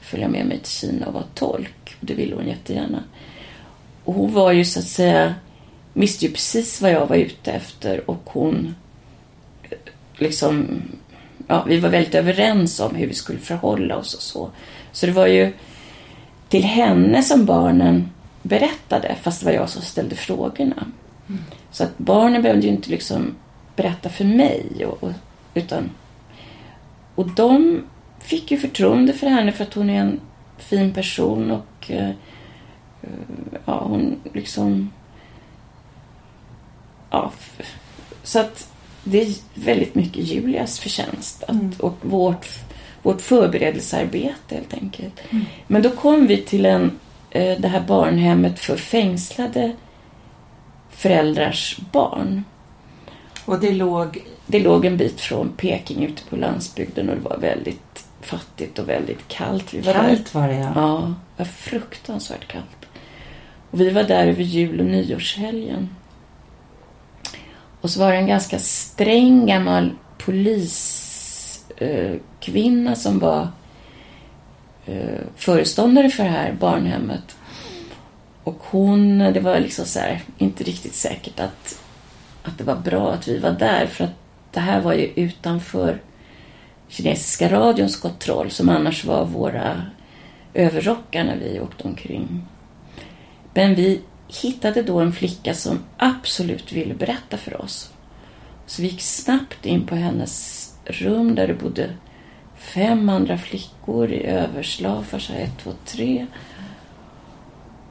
följa 0.00 0.28
med 0.28 0.46
mig 0.46 0.58
till 0.58 0.72
Kina 0.72 1.06
och 1.06 1.14
vara 1.14 1.24
tolk. 1.34 1.96
Och 2.00 2.06
det 2.06 2.14
ville 2.14 2.34
hon 2.34 2.46
jättegärna. 2.46 3.02
Och 4.04 4.14
hon 4.14 4.32
var 4.32 4.52
ju 4.52 4.64
så 4.64 4.78
att 4.78 4.84
säga, 4.84 5.34
visste 5.92 6.24
ju 6.26 6.32
precis 6.32 6.80
vad 6.80 6.90
jag 6.90 7.06
var 7.06 7.16
ute 7.16 7.52
efter 7.52 8.10
och 8.10 8.22
hon 8.24 8.74
eh, 9.62 9.78
liksom, 10.16 10.82
ja, 11.46 11.64
vi 11.68 11.80
var 11.80 11.88
väldigt 11.88 12.14
överens 12.14 12.80
om 12.80 12.94
hur 12.94 13.06
vi 13.06 13.14
skulle 13.14 13.38
förhålla 13.38 13.96
oss 13.96 14.14
och 14.14 14.22
så. 14.22 14.50
Så 14.94 15.06
det 15.06 15.12
var 15.12 15.26
ju 15.26 15.52
till 16.48 16.64
henne 16.64 17.22
som 17.22 17.44
barnen 17.44 18.10
berättade, 18.42 19.16
fast 19.22 19.40
det 19.40 19.46
var 19.46 19.52
jag 19.52 19.68
som 19.68 19.82
ställde 19.82 20.16
frågorna. 20.16 20.86
Så 21.70 21.84
att 21.84 21.98
barnen 21.98 22.42
behövde 22.42 22.66
ju 22.66 22.72
inte 22.72 22.90
liksom 22.90 23.34
berätta 23.76 24.08
för 24.08 24.24
mig. 24.24 24.86
Och, 24.86 25.02
och, 25.02 25.12
utan, 25.54 25.90
och 27.14 27.28
de 27.28 27.84
fick 28.20 28.50
ju 28.50 28.58
förtroende 28.58 29.12
för 29.12 29.26
henne 29.26 29.52
för 29.52 29.64
att 29.64 29.74
hon 29.74 29.90
är 29.90 30.00
en 30.00 30.20
fin 30.58 30.92
person 30.92 31.50
och 31.50 31.90
eh, 31.90 32.10
ja, 33.64 33.84
hon 33.84 34.20
liksom... 34.32 34.90
Ja, 37.10 37.32
så 38.22 38.40
att 38.40 38.70
det 39.04 39.22
är 39.22 39.34
väldigt 39.54 39.94
mycket 39.94 40.24
Julias 40.24 40.78
förtjänst 40.78 41.42
att, 41.42 41.50
Mm. 41.50 41.72
och 41.78 41.96
vårt, 42.00 42.46
vårt 43.04 43.20
förberedelsearbete 43.20 44.54
helt 44.54 44.74
enkelt. 44.74 45.20
Men 45.66 45.82
då 45.82 45.90
kom 45.90 46.26
vi 46.26 46.36
till 46.36 46.66
en, 46.66 46.98
eh, 47.30 47.58
det 47.58 47.68
här 47.68 47.80
barnhemmet 47.80 48.58
för 48.58 48.76
fängslade 48.76 49.72
föräldrars 50.90 51.78
barn. 51.92 52.44
Och 53.44 53.60
det 53.60 53.72
låg... 53.72 54.24
Det 54.46 54.60
låg 54.60 54.84
en 54.84 54.96
bit 54.96 55.20
från 55.20 55.52
Peking 55.56 56.04
ute 56.04 56.22
på 56.30 56.36
landsbygden 56.36 57.08
och 57.08 57.16
det 57.16 57.22
var 57.22 57.38
väldigt 57.38 58.04
fattigt 58.20 58.78
och 58.78 58.88
väldigt 58.88 59.28
kallt. 59.28 59.74
Vi 59.74 59.80
var 59.80 59.94
där. 59.94 60.00
Kallt 60.00 60.34
var 60.34 60.48
det 60.48 60.54
ja. 60.54 60.72
Ja, 60.74 61.14
det 61.36 61.42
var 61.42 61.50
fruktansvärt 61.50 62.48
kallt. 62.48 62.86
Och 63.70 63.80
vi 63.80 63.90
var 63.90 64.02
där 64.02 64.26
över 64.26 64.42
jul 64.42 64.80
och 64.80 64.86
nyårshelgen. 64.86 65.88
Och 67.80 67.90
så 67.90 68.00
var 68.00 68.12
det 68.12 68.18
en 68.18 68.26
ganska 68.26 68.58
sträng 68.58 69.46
gammal 69.46 69.90
poliskvinna 70.18 71.13
eh, 71.76 72.14
kvinna 72.40 72.94
som 72.94 73.18
var 73.18 73.48
eh, 74.86 75.20
föreståndare 75.36 76.10
för 76.10 76.24
det 76.24 76.30
här 76.30 76.52
barnhemmet. 76.52 77.36
Och 78.44 78.58
hon, 78.70 79.18
det 79.18 79.40
var 79.40 79.60
liksom 79.60 79.84
så 79.84 79.98
här, 79.98 80.22
inte 80.38 80.64
riktigt 80.64 80.94
säkert 80.94 81.40
att, 81.40 81.82
att 82.42 82.58
det 82.58 82.64
var 82.64 82.76
bra 82.76 83.12
att 83.12 83.28
vi 83.28 83.38
var 83.38 83.50
där 83.52 83.86
för 83.86 84.04
att 84.04 84.14
det 84.50 84.60
här 84.60 84.80
var 84.80 84.94
ju 84.94 85.06
utanför 85.16 86.00
kinesiska 86.88 87.48
radions 87.48 87.96
kontroll 87.96 88.50
som 88.50 88.68
annars 88.68 89.04
var 89.04 89.24
våra 89.24 89.82
överrockar 90.54 91.24
när 91.24 91.36
vi 91.36 91.60
åkte 91.60 91.88
omkring. 91.88 92.46
Men 93.54 93.74
vi 93.74 94.00
hittade 94.28 94.82
då 94.82 95.00
en 95.00 95.12
flicka 95.12 95.54
som 95.54 95.78
absolut 95.96 96.72
ville 96.72 96.94
berätta 96.94 97.36
för 97.36 97.62
oss. 97.62 97.92
Så 98.66 98.82
vi 98.82 98.88
gick 98.88 99.00
snabbt 99.00 99.66
in 99.66 99.86
på 99.86 99.94
hennes 99.94 100.63
rum 100.84 101.34
där 101.34 101.46
det 101.46 101.54
bodde 101.54 101.90
fem 102.56 103.08
andra 103.08 103.38
flickor 103.38 104.12
i 104.12 104.26
överslag, 104.26 105.04
så 105.18 105.32
här 105.32 105.40
ett, 105.40 105.58
två, 105.62 105.70
tre. 105.84 106.26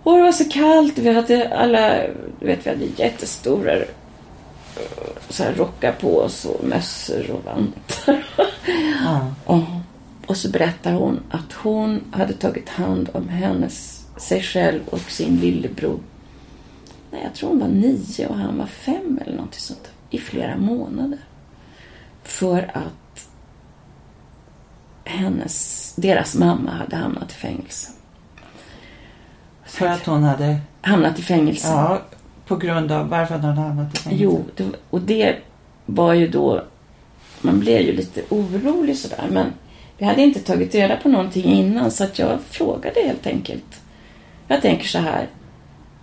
Och 0.03 0.17
det 0.17 0.23
var 0.23 0.31
så 0.31 0.49
kallt. 0.49 0.97
Vi 0.97 1.13
hade 1.13 1.57
alla, 1.57 1.97
du 2.39 2.45
vet, 2.45 2.65
vi 2.65 2.69
hade 2.69 2.85
jättestora 2.97 3.75
så 5.29 5.43
här 5.43 5.53
rockar 5.53 5.91
på 5.91 6.17
oss 6.17 6.45
och 6.45 6.63
mössor 6.63 7.31
och 7.31 7.45
vantar. 7.45 8.25
Ja. 9.03 9.33
Och, 9.45 9.63
och 10.25 10.37
så 10.37 10.49
berättar 10.49 10.93
hon 10.93 11.19
att 11.29 11.53
hon 11.53 12.01
hade 12.11 12.33
tagit 12.33 12.69
hand 12.69 13.09
om 13.13 13.29
hennes, 13.29 14.05
sig 14.17 14.41
själv 14.41 14.79
och 14.89 14.99
sin 14.99 15.37
lillebror. 15.37 15.99
Nej, 17.11 17.21
jag 17.23 17.33
tror 17.33 17.49
hon 17.49 17.59
var 17.59 17.67
nio 17.67 18.27
och 18.27 18.35
han 18.35 18.57
var 18.57 18.65
fem 18.65 19.19
eller 19.25 19.37
något 19.37 19.55
sånt. 19.55 19.91
I 20.09 20.17
flera 20.17 20.57
månader. 20.57 21.19
För 22.23 22.71
att 22.73 23.27
hennes, 25.05 25.93
deras 25.95 26.35
mamma 26.35 26.71
hade 26.71 26.95
hamnat 26.95 27.31
i 27.31 27.33
fängelse. 27.33 27.91
För 29.65 29.87
att 29.87 30.05
hon 30.05 30.23
hade... 30.23 30.57
Hamnat 30.81 31.19
i 31.19 31.21
fängelse. 31.21 31.67
Ja, 31.67 32.01
på 32.45 32.55
grund 32.55 32.91
av 32.91 33.09
varför 33.09 33.35
hade 33.35 33.47
hon 33.47 33.57
hamnat 33.57 33.93
i 33.93 33.97
fängelse? 33.97 34.23
Jo, 34.23 34.45
det, 34.55 34.71
och 34.89 35.01
det 35.01 35.35
var 35.85 36.13
ju 36.13 36.27
då... 36.27 36.63
Man 37.41 37.59
blev 37.59 37.81
ju 37.81 37.91
lite 37.91 38.21
orolig 38.29 38.97
sådär, 38.97 39.27
men 39.31 39.45
vi 39.97 40.05
hade 40.05 40.21
inte 40.21 40.39
tagit 40.39 40.75
reda 40.75 40.97
på 40.97 41.09
någonting 41.09 41.43
innan 41.43 41.91
så 41.91 42.03
att 42.03 42.19
jag 42.19 42.39
frågade 42.49 42.99
helt 43.05 43.27
enkelt. 43.27 43.81
Jag 44.47 44.61
tänker 44.61 44.87
så 44.87 44.99
här. 44.99 45.27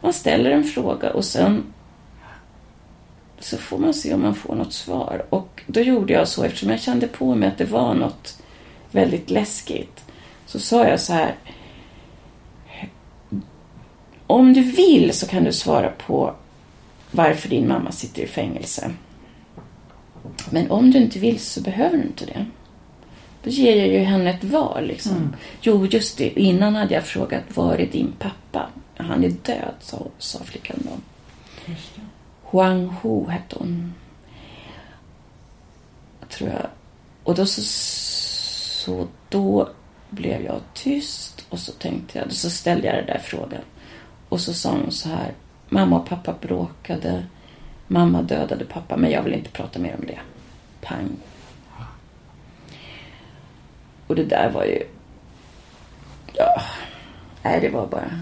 Man 0.00 0.12
ställer 0.12 0.50
en 0.50 0.64
fråga 0.64 1.11
och 1.11 1.24
sen 1.24 1.62
så 3.40 3.57
får 3.57 3.79
man 3.79 3.94
se 3.94 4.14
om 4.14 4.22
man 4.22 4.35
får 4.35 4.55
något 4.55 4.72
svar. 4.72 5.26
Och 5.31 5.62
då 5.66 5.81
gjorde 5.81 6.12
jag 6.12 6.29
så 6.29 6.44
eftersom 6.44 6.70
jag 6.70 6.81
kände 6.81 7.09
på 7.09 7.35
mig 7.35 7.48
att 7.48 7.59
det 7.59 7.64
var 7.64 7.94
något 7.94 8.42
väldigt 8.90 9.31
läskigt. 9.31 10.05
Så 10.46 10.59
sa 10.61 10.88
jag 10.88 11.00
så 11.00 11.12
här. 11.12 11.35
Om 14.26 14.53
du 14.53 14.62
vill 14.62 15.12
så 15.12 15.26
kan 15.26 15.44
du 15.44 15.53
svara 15.53 15.90
på 15.90 16.35
varför 17.11 17.48
din 17.48 17.68
mamma 17.68 17.92
sitter 17.92 18.22
i 18.22 18.26
fängelse. 18.26 18.90
Men 20.50 20.70
om 20.70 20.90
du 20.90 20.98
inte 20.98 21.18
vill 21.18 21.38
så 21.38 21.61
behöver 21.61 21.96
du 21.96 22.03
inte 22.03 22.26
det. 22.26 22.46
Då 23.42 23.50
ger 23.50 23.76
jag 23.76 23.88
ju 23.88 23.98
henne 23.98 24.31
ett 24.31 24.44
val. 24.44 24.87
Liksom. 24.87 25.16
Mm. 25.16 25.37
Jo, 25.61 25.87
just 25.87 26.18
det. 26.18 26.40
Innan 26.40 26.74
hade 26.74 26.94
jag 26.94 27.05
frågat 27.05 27.42
var 27.55 27.74
är 27.74 27.87
din 27.87 28.12
pappa? 28.18 28.68
Han 28.96 29.24
är 29.24 29.29
död, 29.29 29.74
sa, 29.81 30.07
sa 30.18 30.38
flickan 30.44 30.76
då. 30.83 30.90
Huang 32.50 32.88
Hu 33.02 33.28
hette 33.28 33.56
hon. 33.58 33.94
Tror 36.28 36.50
jag. 36.50 36.66
Och 37.24 37.34
då 37.34 37.46
så, 37.46 37.62
så 37.62 39.08
då 39.28 39.68
blev 40.10 40.44
jag 40.44 40.60
tyst 40.74 41.46
och 41.48 41.58
så 41.58 41.72
tänkte 41.72 42.18
jag, 42.18 42.32
så 42.32 42.50
ställde 42.50 42.86
jag 42.86 42.96
den 42.96 43.06
där 43.06 43.18
frågan. 43.18 43.62
Och 44.28 44.40
så 44.40 44.54
sa 44.54 44.70
hon 44.70 44.92
så 44.92 45.08
här, 45.08 45.34
mamma 45.68 46.00
och 46.00 46.08
pappa 46.08 46.34
bråkade, 46.40 47.26
mamma 47.86 48.22
dödade 48.22 48.64
pappa, 48.64 48.96
men 48.96 49.10
jag 49.10 49.22
vill 49.22 49.34
inte 49.34 49.50
prata 49.50 49.78
mer 49.78 49.96
om 49.98 50.06
det. 50.06 50.18
Pang. 50.80 51.16
Och 54.06 54.16
det 54.16 54.24
där 54.24 54.50
var 54.50 54.64
ju, 54.64 54.86
ja, 56.34 56.62
nej 57.42 57.60
det 57.60 57.68
var 57.68 57.86
bara, 57.86 58.20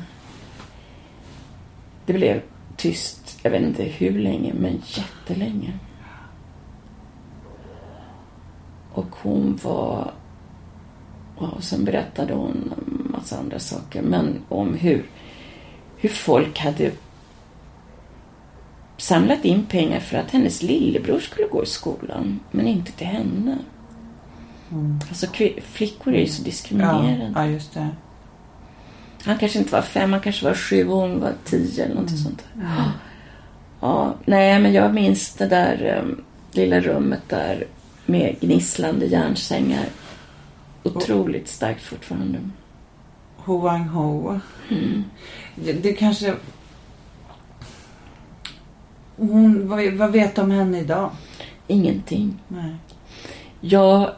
det 2.07 2.13
blev 2.13 2.43
tyst, 2.77 3.18
jag 3.43 3.51
vet 3.51 3.63
inte 3.63 3.83
hur 3.83 4.19
länge, 4.19 4.53
men 4.55 4.83
jättelänge. 4.87 5.73
Och 8.93 9.07
hon 9.23 9.59
var... 9.63 10.13
Ja, 11.41 11.47
och 11.49 11.65
sen 11.65 11.85
berättade 11.85 12.35
hon 12.35 12.73
en 12.77 13.11
massa 13.13 13.39
andra 13.39 13.59
saker. 13.59 14.03
Men 14.03 14.39
om 14.49 14.75
hur, 14.75 15.07
hur 15.97 16.09
folk 16.09 16.59
hade 16.59 16.91
samlat 18.97 19.45
in 19.45 19.67
pengar 19.67 20.01
för 20.01 20.19
att 20.19 20.31
hennes 20.31 20.63
lillebror 20.63 21.19
skulle 21.21 21.47
gå 21.49 21.63
i 21.63 21.67
skolan. 21.67 22.41
Men 22.51 22.67
inte 22.67 22.93
till 22.93 23.07
henne. 23.07 23.59
Mm. 24.71 24.99
Alltså 25.09 25.27
flickor 25.63 26.15
är 26.15 26.21
ju 26.21 26.27
så 26.27 26.41
Ja, 26.43 26.45
diskriminerade. 26.45 27.33
ja, 27.35 27.47
just 27.47 27.75
det. 27.75 27.89
Han 29.23 29.39
kanske 29.39 29.59
inte 29.59 29.73
var 29.73 29.83
fem, 29.83 30.13
han 30.13 30.21
kanske 30.23 30.45
var 30.45 30.55
sju 30.55 30.89
och 30.89 30.97
hon 31.01 31.21
var 31.21 31.33
tio 31.45 31.85
eller 31.85 31.95
något 31.95 32.19
sånt. 32.19 32.45
där. 32.55 32.63
Ja, 32.79 32.85
nej, 34.29 34.61
men 34.61 34.73
jag 34.73 34.95
minns 34.95 35.35
det 35.35 35.47
där 35.47 36.01
um, 36.03 36.25
lilla 36.53 36.81
rummet 36.81 37.23
där 37.29 37.67
med 38.07 38.41
gnisslande 38.41 39.07
järnsängar. 39.07 39.85
Otroligt 40.83 41.49
starkt 41.49 41.83
fortfarande. 41.83 42.39
Ho 43.37 43.59
Wang 43.59 43.89
Ho. 43.89 44.41
Mm. 44.71 45.05
Det, 45.55 45.73
det 45.73 45.93
kanske... 45.93 46.35
Hon, 49.17 49.69
vad, 49.69 49.93
vad 49.93 50.13
vet 50.13 50.35
du 50.35 50.43
om 50.43 50.51
henne 50.51 50.81
idag? 50.81 51.11
Ingenting. 51.67 52.39
Nej. 52.49 52.75
Jag 53.61 54.13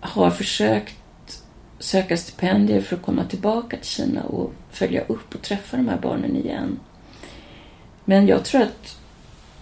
har 0.00 0.30
försökt 0.30 0.96
söka 1.78 2.16
stipendier 2.16 2.80
för 2.80 2.96
att 2.96 3.02
komma 3.02 3.24
tillbaka 3.24 3.76
till 3.76 3.86
Kina 3.86 4.22
och 4.22 4.52
följa 4.70 5.00
upp 5.00 5.34
och 5.34 5.42
träffa 5.42 5.76
de 5.76 5.88
här 5.88 5.98
barnen 5.98 6.36
igen. 6.36 6.80
Men 8.04 8.26
jag 8.26 8.44
tror 8.44 8.62
att 8.62 8.93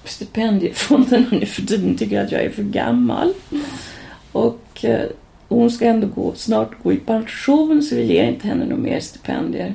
stipendiefonderna 0.04 1.26
nu 1.30 1.46
för 1.46 1.62
tiden 1.62 1.96
tycker 1.98 2.20
att 2.24 2.32
jag 2.32 2.42
är 2.44 2.50
för 2.50 2.62
gammal. 2.62 3.32
Och 4.32 4.84
eh, 4.84 5.06
hon 5.48 5.70
ska 5.70 5.84
ändå 5.86 6.06
gå, 6.06 6.32
snart 6.34 6.70
gå 6.82 6.92
i 6.92 6.96
pension 6.96 7.82
så 7.82 7.94
vi 7.94 8.02
ger 8.04 8.24
inte 8.24 8.48
henne 8.48 8.64
några 8.64 8.82
mer 8.82 9.00
stipendier. 9.00 9.74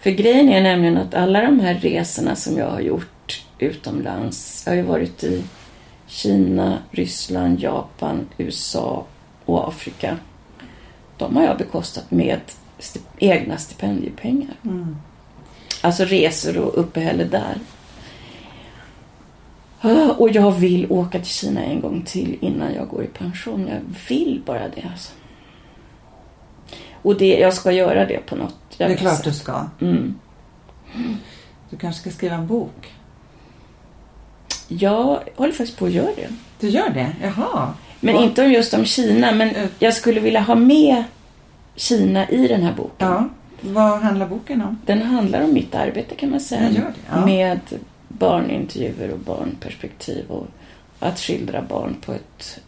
För 0.00 0.10
grejen 0.10 0.48
är 0.48 0.62
nämligen 0.62 0.96
att 0.96 1.14
alla 1.14 1.40
de 1.42 1.60
här 1.60 1.74
resorna 1.74 2.36
som 2.36 2.58
jag 2.58 2.70
har 2.70 2.80
gjort 2.80 3.44
utomlands, 3.58 4.62
jag 4.66 4.72
har 4.72 4.76
ju 4.76 4.82
varit 4.82 5.24
i 5.24 5.42
Kina, 6.06 6.78
Ryssland, 6.90 7.60
Japan, 7.60 8.26
USA 8.38 9.04
och 9.44 9.68
Afrika. 9.68 10.16
De 11.18 11.36
har 11.36 11.44
jag 11.44 11.58
bekostat 11.58 12.10
med 12.10 12.40
sti- 12.78 13.00
egna 13.18 13.56
stipendiepengar. 13.58 14.54
Mm. 14.64 14.96
Alltså 15.80 16.04
resor 16.04 16.58
och 16.58 16.78
uppehälle 16.78 17.24
där. 17.24 17.54
Och 20.18 20.30
jag 20.30 20.50
vill 20.52 20.86
åka 20.92 21.18
till 21.18 21.26
Kina 21.30 21.64
en 21.64 21.80
gång 21.80 22.02
till 22.06 22.36
innan 22.40 22.74
jag 22.74 22.88
går 22.88 23.04
i 23.04 23.06
pension. 23.06 23.68
Jag 23.68 23.80
vill 24.08 24.42
bara 24.46 24.68
det. 24.68 24.84
Alltså. 24.92 25.12
Och 27.02 27.18
det, 27.18 27.38
jag 27.38 27.54
ska 27.54 27.72
göra 27.72 28.06
det 28.06 28.26
på 28.26 28.36
något. 28.36 28.56
Det 28.78 28.84
är 28.84 28.96
klart 28.96 29.24
du 29.24 29.32
ska. 29.32 29.64
Mm. 29.80 30.14
Du 31.70 31.76
kanske 31.76 32.00
ska 32.00 32.10
skriva 32.10 32.34
en 32.34 32.46
bok. 32.46 32.92
Jag 34.68 35.18
håller 35.36 35.52
faktiskt 35.52 35.78
på 35.78 35.84
att 35.84 35.92
göra 35.92 36.10
det. 36.16 36.28
Du 36.60 36.68
gör 36.68 36.90
det? 36.90 37.12
Jaha. 37.22 37.72
Men 38.00 38.14
Vad- 38.14 38.24
inte 38.24 38.44
om 38.44 38.52
just 38.52 38.74
om 38.74 38.84
Kina. 38.84 39.32
Men 39.32 39.48
Eh. 39.54 39.66
jag 39.78 39.94
skulle 39.94 40.20
vilja 40.20 40.40
ha 40.40 40.54
med 40.54 41.04
Kina 41.76 42.28
i 42.28 42.48
den 42.48 42.62
här 42.62 42.72
boken. 42.72 43.08
Ja. 43.08 43.28
Vad 43.60 44.00
handlar 44.00 44.26
boken 44.28 44.62
om? 44.62 44.78
Den 44.86 45.02
handlar 45.02 45.44
om 45.44 45.52
mitt 45.54 45.74
arbete 45.74 46.14
kan 46.14 46.30
man 46.30 46.40
säga. 46.40 46.70
Det, 46.70 46.82
ja. 47.10 47.26
Med 47.26 47.60
barnintervjuer 48.18 49.10
och 49.12 49.18
barnperspektiv 49.18 50.24
och 50.30 50.46
att 50.98 51.18
skildra 51.18 51.62
barn 51.62 51.96
på 52.00 52.12
ett, 52.12 52.60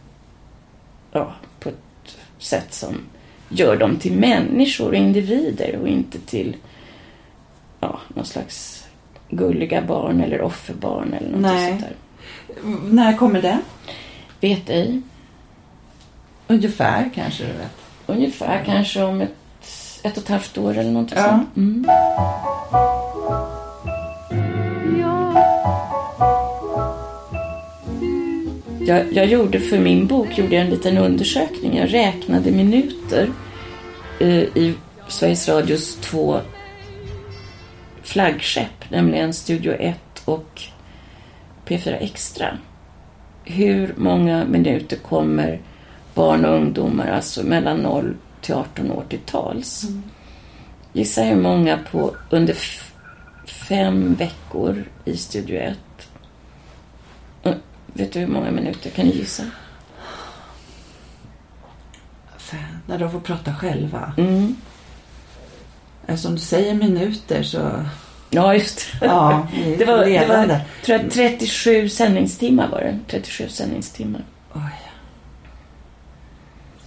ja, 1.11 1.33
på 1.59 1.69
ett 1.69 2.17
sätt 2.37 2.73
som 2.73 3.01
gör 3.49 3.77
dem 3.77 3.97
till 3.97 4.13
människor 4.13 4.87
och 4.87 4.95
individer 4.95 5.79
och 5.81 5.87
inte 5.87 6.19
till 6.19 6.55
ja, 7.79 7.99
någon 8.07 8.25
slags 8.25 8.87
gulliga 9.29 9.81
barn 9.81 10.21
eller 10.21 10.41
offerbarn 10.41 11.13
eller 11.13 11.29
något 11.29 11.41
Nej. 11.41 11.69
sånt 11.69 11.81
där. 11.81 11.95
När 12.93 13.17
kommer 13.17 13.41
det? 13.41 13.59
Vet 14.41 14.69
ej. 14.69 15.01
Ungefär 16.47 17.09
kanske 17.15 17.43
du 17.43 17.53
vet. 17.53 17.71
Ungefär 18.05 18.63
kanske 18.65 19.03
om 19.03 19.21
ett, 19.21 19.31
ett 20.03 20.17
och 20.17 20.23
ett 20.23 20.29
halvt 20.29 20.57
år 20.57 20.77
eller 20.77 20.91
någonting 20.91 21.17
Ja. 21.17 21.29
sånt. 21.29 21.55
Mm. 21.57 21.85
Jag, 28.85 29.13
jag 29.13 29.25
gjorde 29.25 29.59
för 29.59 29.79
min 29.79 30.07
bok 30.07 30.37
gjorde 30.37 30.55
jag 30.55 30.65
en 30.65 30.69
liten 30.69 30.97
undersökning. 30.97 31.77
Jag 31.77 31.93
räknade 31.93 32.51
minuter 32.51 33.29
eh, 34.19 34.29
i 34.37 34.73
Sveriges 35.07 35.49
Radios 35.49 35.95
två 35.95 36.39
flaggskepp, 38.01 38.89
nämligen 38.89 39.33
Studio 39.33 39.73
1 39.73 39.97
och 40.25 40.61
P4 41.67 41.97
Extra. 41.99 42.57
hur 43.43 43.93
många 43.97 44.45
minuter 44.45 44.97
kommer 44.97 45.59
barn 46.13 46.45
och 46.45 46.55
ungdomar, 46.55 47.07
alltså 47.07 47.43
mellan 47.43 47.77
0 47.77 48.15
till 48.41 48.53
18 48.55 48.91
år 48.91 49.03
till 49.09 49.19
tals? 49.19 49.85
Gissa 50.93 51.21
hur 51.21 51.41
många 51.41 51.79
på 51.91 52.15
under 52.29 52.55
fem 53.69 54.13
veckor 54.13 54.83
i 55.05 55.17
Studio 55.17 55.57
1? 55.57 55.77
Vet 57.93 58.13
du 58.13 58.19
hur 58.19 58.27
många 58.27 58.51
minuter? 58.51 58.89
Kan 58.89 59.05
du 59.05 59.11
gissa? 59.11 59.43
Fan, 62.37 62.59
när 62.87 62.97
de 62.97 63.11
får 63.11 63.19
prata 63.19 63.55
själva. 63.55 64.13
Mm. 64.17 64.55
Eftersom 66.07 66.35
du 66.35 66.41
säger 66.41 66.73
minuter 66.73 67.43
så... 67.43 67.85
Ja, 68.29 68.53
just 68.53 68.77
det. 68.99 69.05
Ja, 69.05 69.47
är 69.65 69.77
Det 69.77 69.85
var, 69.85 70.05
det 70.05 70.27
var 70.27 70.59
tror 70.85 70.99
jag, 70.99 71.11
37 71.11 71.89
sändningstimmar 71.89 72.67
var 72.67 72.81
det. 72.81 72.99
37 73.07 73.49
sändningstimmar. 73.49 74.21
Oj. 74.53 74.61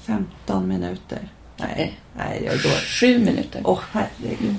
15 0.06 0.68
minuter. 0.68 1.18
Nej, 1.56 1.74
Nej. 1.76 2.00
nej 2.16 2.42
jag 2.44 2.62
dålig. 2.62 2.76
Sju 2.76 3.18
minuter. 3.18 3.60
Åh, 3.64 3.80
herregud. 3.92 4.54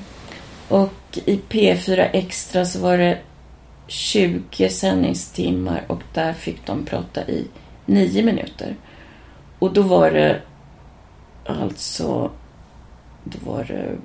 Och 0.68 1.20
i 1.26 1.40
P4 1.50 2.10
Extra 2.14 2.66
så 2.66 2.80
var 2.80 2.98
det 2.98 3.18
20 3.88 4.70
sändningstimmar 4.70 5.84
och 5.88 6.04
där 6.14 6.34
fick 6.34 6.66
de 6.66 6.86
prata 6.86 7.22
i 7.22 7.48
9 7.86 8.24
minuter. 8.24 8.76
Och 9.60 9.74
då 9.74 9.82
var 9.82 10.12
det 10.12 10.42
alltså 11.46 12.32
då 13.24 13.52
var 13.52 13.64
det 13.64 13.98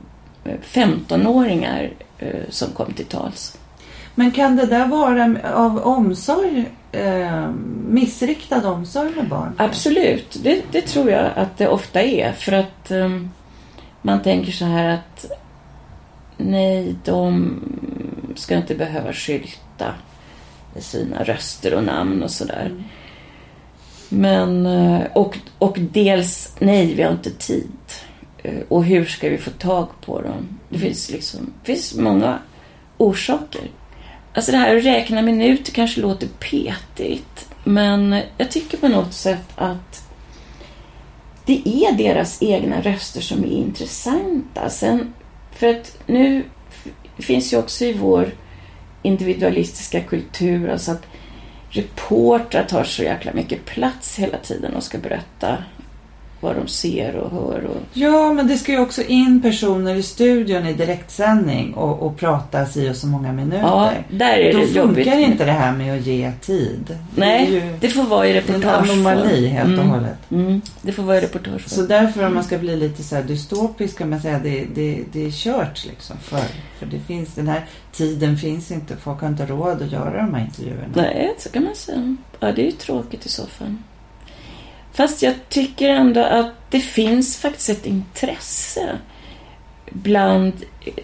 eh, 0.50 0.58
15-åringar 0.62 1.90
eh, 2.18 2.42
som 2.48 2.70
kom 2.70 2.92
till 2.92 3.06
tals. 3.06 3.58
Men 4.14 4.30
kan 4.30 4.56
det 4.56 4.66
där 4.66 4.86
vara 4.86 5.36
av 5.54 5.78
omsorg, 5.78 6.70
eh, 6.92 7.50
missriktad 7.88 8.70
omsorg 8.70 9.10
med 9.16 9.28
barn? 9.28 9.52
Absolut, 9.56 10.38
det, 10.42 10.62
det 10.72 10.80
tror 10.80 11.10
jag 11.10 11.30
att 11.36 11.58
det 11.58 11.68
ofta 11.68 12.02
är. 12.02 12.32
För 12.32 12.52
att 12.52 12.92
man 14.02 14.22
tänker 14.22 14.52
så 14.52 14.64
här 14.64 14.88
att 14.88 15.26
nej, 16.36 16.94
de 17.04 17.58
ska 18.36 18.56
inte 18.56 18.74
behöva 18.74 19.12
skylta 19.12 19.71
med 20.74 20.82
sina 20.82 21.24
röster 21.24 21.74
och 21.74 21.84
namn 21.84 22.22
och 22.22 22.30
sådär. 22.30 22.66
Mm. 22.66 22.82
Men, 24.08 24.66
eh, 24.66 25.02
och, 25.14 25.38
och 25.58 25.78
dels, 25.78 26.56
nej, 26.58 26.94
vi 26.94 27.02
har 27.02 27.12
inte 27.12 27.30
tid. 27.30 27.70
Eh, 28.42 28.60
och 28.68 28.84
hur 28.84 29.04
ska 29.04 29.28
vi 29.28 29.38
få 29.38 29.50
tag 29.50 29.88
på 30.04 30.20
dem? 30.20 30.58
Det 30.68 30.78
finns 30.78 31.10
liksom, 31.10 31.52
det 31.64 31.72
finns 31.72 31.94
många 31.94 32.38
orsaker. 32.98 33.70
Alltså 34.34 34.52
det 34.52 34.58
här 34.58 34.76
att 34.76 34.84
räkna 34.84 35.22
minuter 35.22 35.72
kanske 35.72 36.00
låter 36.00 36.26
petigt. 36.26 37.48
Men 37.64 38.20
jag 38.38 38.50
tycker 38.50 38.78
på 38.78 38.88
något 38.88 39.12
sätt 39.12 39.48
att 39.56 40.08
det 41.46 41.62
är 41.68 41.92
deras 41.92 42.42
egna 42.42 42.80
röster 42.80 43.20
som 43.20 43.44
är 43.44 43.48
intressanta. 43.48 44.70
Sen, 44.70 45.14
för 45.52 45.68
att 45.68 45.98
nu 46.06 46.44
finns 47.18 47.52
ju 47.52 47.58
också 47.58 47.84
i 47.84 47.92
vår 47.92 48.34
individualistiska 49.02 50.00
kultur 50.00 50.68
alltså 50.70 50.92
att 50.92 51.06
reportrar 51.70 52.64
tar 52.64 52.84
så 52.84 53.02
jäkla 53.02 53.32
mycket 53.32 53.64
plats 53.64 54.18
hela 54.18 54.38
tiden 54.38 54.74
och 54.74 54.82
ska 54.82 54.98
berätta 54.98 55.58
vad 56.42 56.56
de 56.56 56.68
ser 56.68 57.16
och 57.16 57.30
hör. 57.30 57.64
Och... 57.64 57.76
Ja, 57.92 58.32
men 58.32 58.46
det 58.48 58.56
ska 58.56 58.72
ju 58.72 58.78
också 58.78 59.02
in 59.02 59.42
personer 59.42 59.94
i 59.94 60.02
studion 60.02 60.66
i 60.66 60.72
direktsändning 60.72 61.74
och, 61.74 62.02
och 62.02 62.16
prata 62.16 62.66
si 62.66 62.90
och 62.90 62.96
så 62.96 63.06
många 63.06 63.32
minuter. 63.32 63.58
Ja, 63.58 63.92
där 64.10 64.38
är 64.38 64.52
Då 64.52 64.58
det 64.58 64.66
funkar 64.66 64.80
jobbigt. 64.82 65.28
inte 65.28 65.44
det 65.44 65.52
här 65.52 65.72
med 65.72 65.98
att 65.98 66.06
ge 66.06 66.32
tid. 66.40 66.98
Nej, 67.16 67.46
det 67.46 67.52
ju 67.52 67.62
det 67.80 67.88
får 67.88 68.02
vara 68.04 68.26
i 68.26 68.30
en 68.30 68.34
reportageform. 68.34 68.90
anomali 69.06 69.46
helt 69.46 69.78
och 69.78 69.84
Mm. 69.84 69.88
hållet. 69.88 70.30
Mm, 70.30 70.60
det 70.82 70.92
får 70.92 71.02
vara 71.02 71.18
i 71.18 71.20
reportageform. 71.20 71.68
Så 71.68 71.82
därför 71.82 72.26
om 72.26 72.34
man 72.34 72.44
ska 72.44 72.58
bli 72.58 72.76
lite 72.76 73.02
så 73.02 73.16
här 73.16 73.22
dystopisk 73.22 73.98
kan 73.98 74.10
man 74.10 74.20
säga 74.20 74.38
det, 74.38 74.64
det, 74.74 74.98
det 75.12 75.26
är 75.26 75.30
kört 75.30 75.84
liksom. 75.86 76.16
För, 76.22 76.40
för 76.78 76.86
det 76.86 76.98
finns, 77.00 77.34
den 77.34 77.48
här 77.48 77.64
tiden 77.92 78.36
finns 78.38 78.70
inte. 78.70 78.96
Folk 78.96 79.20
har 79.20 79.28
inte 79.28 79.46
råd 79.46 79.82
att 79.82 79.92
göra 79.92 80.16
de 80.16 80.34
här 80.34 80.44
intervjuerna. 80.44 80.88
Nej, 80.94 81.34
så 81.38 81.48
kan 81.48 81.64
man 81.64 81.74
säga. 81.74 82.16
Ja, 82.40 82.52
det 82.52 82.62
är 82.62 82.66
ju 82.66 82.72
tråkigt 82.72 83.26
i 83.26 83.28
så 83.28 83.46
fall. 83.46 83.74
Fast 84.92 85.22
jag 85.22 85.34
tycker 85.48 85.88
ändå 85.88 86.20
att 86.20 86.52
det 86.70 86.80
finns 86.80 87.38
faktiskt 87.38 87.70
ett 87.70 87.86
intresse. 87.86 88.98
Bland, 89.90 90.52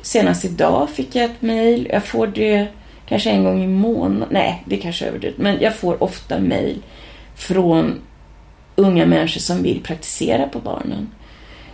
senast 0.03 0.45
idag 0.45 0.91
fick 0.91 1.17
jag 1.17 1.25
ett 1.25 1.43
mejl. 1.43 1.89
Jag 1.93 2.05
får 2.05 2.27
det 2.27 2.67
kanske 3.09 3.31
en 3.31 3.45
gång 3.45 3.65
i 3.65 3.67
månaden. 3.67 4.29
Nej, 4.31 4.63
det 4.67 4.77
är 4.77 4.81
kanske 4.81 5.05
är 5.05 5.09
överdrivet. 5.09 5.39
Men 5.39 5.61
jag 5.61 5.77
får 5.77 6.03
ofta 6.03 6.39
mejl 6.39 6.83
från 7.35 8.01
unga 8.77 9.07
människor 9.07 9.41
som 9.41 9.63
vill 9.63 9.83
praktisera 9.83 10.49
på 10.49 10.59
barnen. 10.59 11.11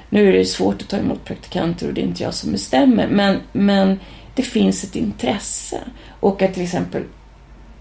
Nu 0.09 0.29
är 0.29 0.33
det 0.33 0.44
svårt 0.44 0.83
att 0.83 0.88
ta 0.88 0.96
emot 0.96 1.24
praktikanter 1.24 1.88
och 1.88 1.94
det 1.94 2.00
är 2.00 2.07
inte 2.07 2.22
jag 2.22 2.35
som 2.35 2.53
bestämmer. 2.53 3.09
Men, 3.09 3.40
men 3.53 4.00
det 4.35 4.42
finns 4.42 4.85
ett 4.85 4.96
intresse. 4.96 5.81
Och 6.20 6.42
att 6.42 6.55
till 6.55 6.62
exempel 6.62 7.03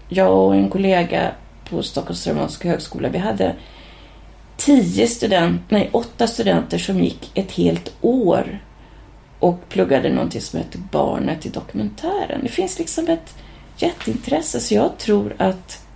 jag 0.08 0.32
och 0.32 0.54
en 0.54 0.70
kollega 0.70 1.30
på 1.70 1.82
Stockholms 1.82 2.24
Dramatiska 2.24 2.68
högskola, 2.68 3.08
vi 3.08 3.18
hade 3.18 3.54
tio 4.56 5.06
student, 5.06 5.60
nej, 5.68 5.90
åtta 5.92 6.26
studenter 6.26 6.78
som 6.78 7.00
gick 7.00 7.30
ett 7.34 7.52
helt 7.52 7.92
år 8.00 8.58
och 9.38 9.68
pluggade 9.68 10.08
någonting 10.08 10.40
som 10.40 10.58
heter 10.58 10.80
Barnet 10.90 11.46
i 11.46 11.48
dokumentären. 11.48 12.40
Det 12.42 12.48
finns 12.48 12.78
liksom 12.78 13.08
ett 13.08 13.34
jätteintresse, 13.76 14.60
så 14.60 14.74
jag 14.74 14.98
tror 14.98 15.34
att 15.38 15.86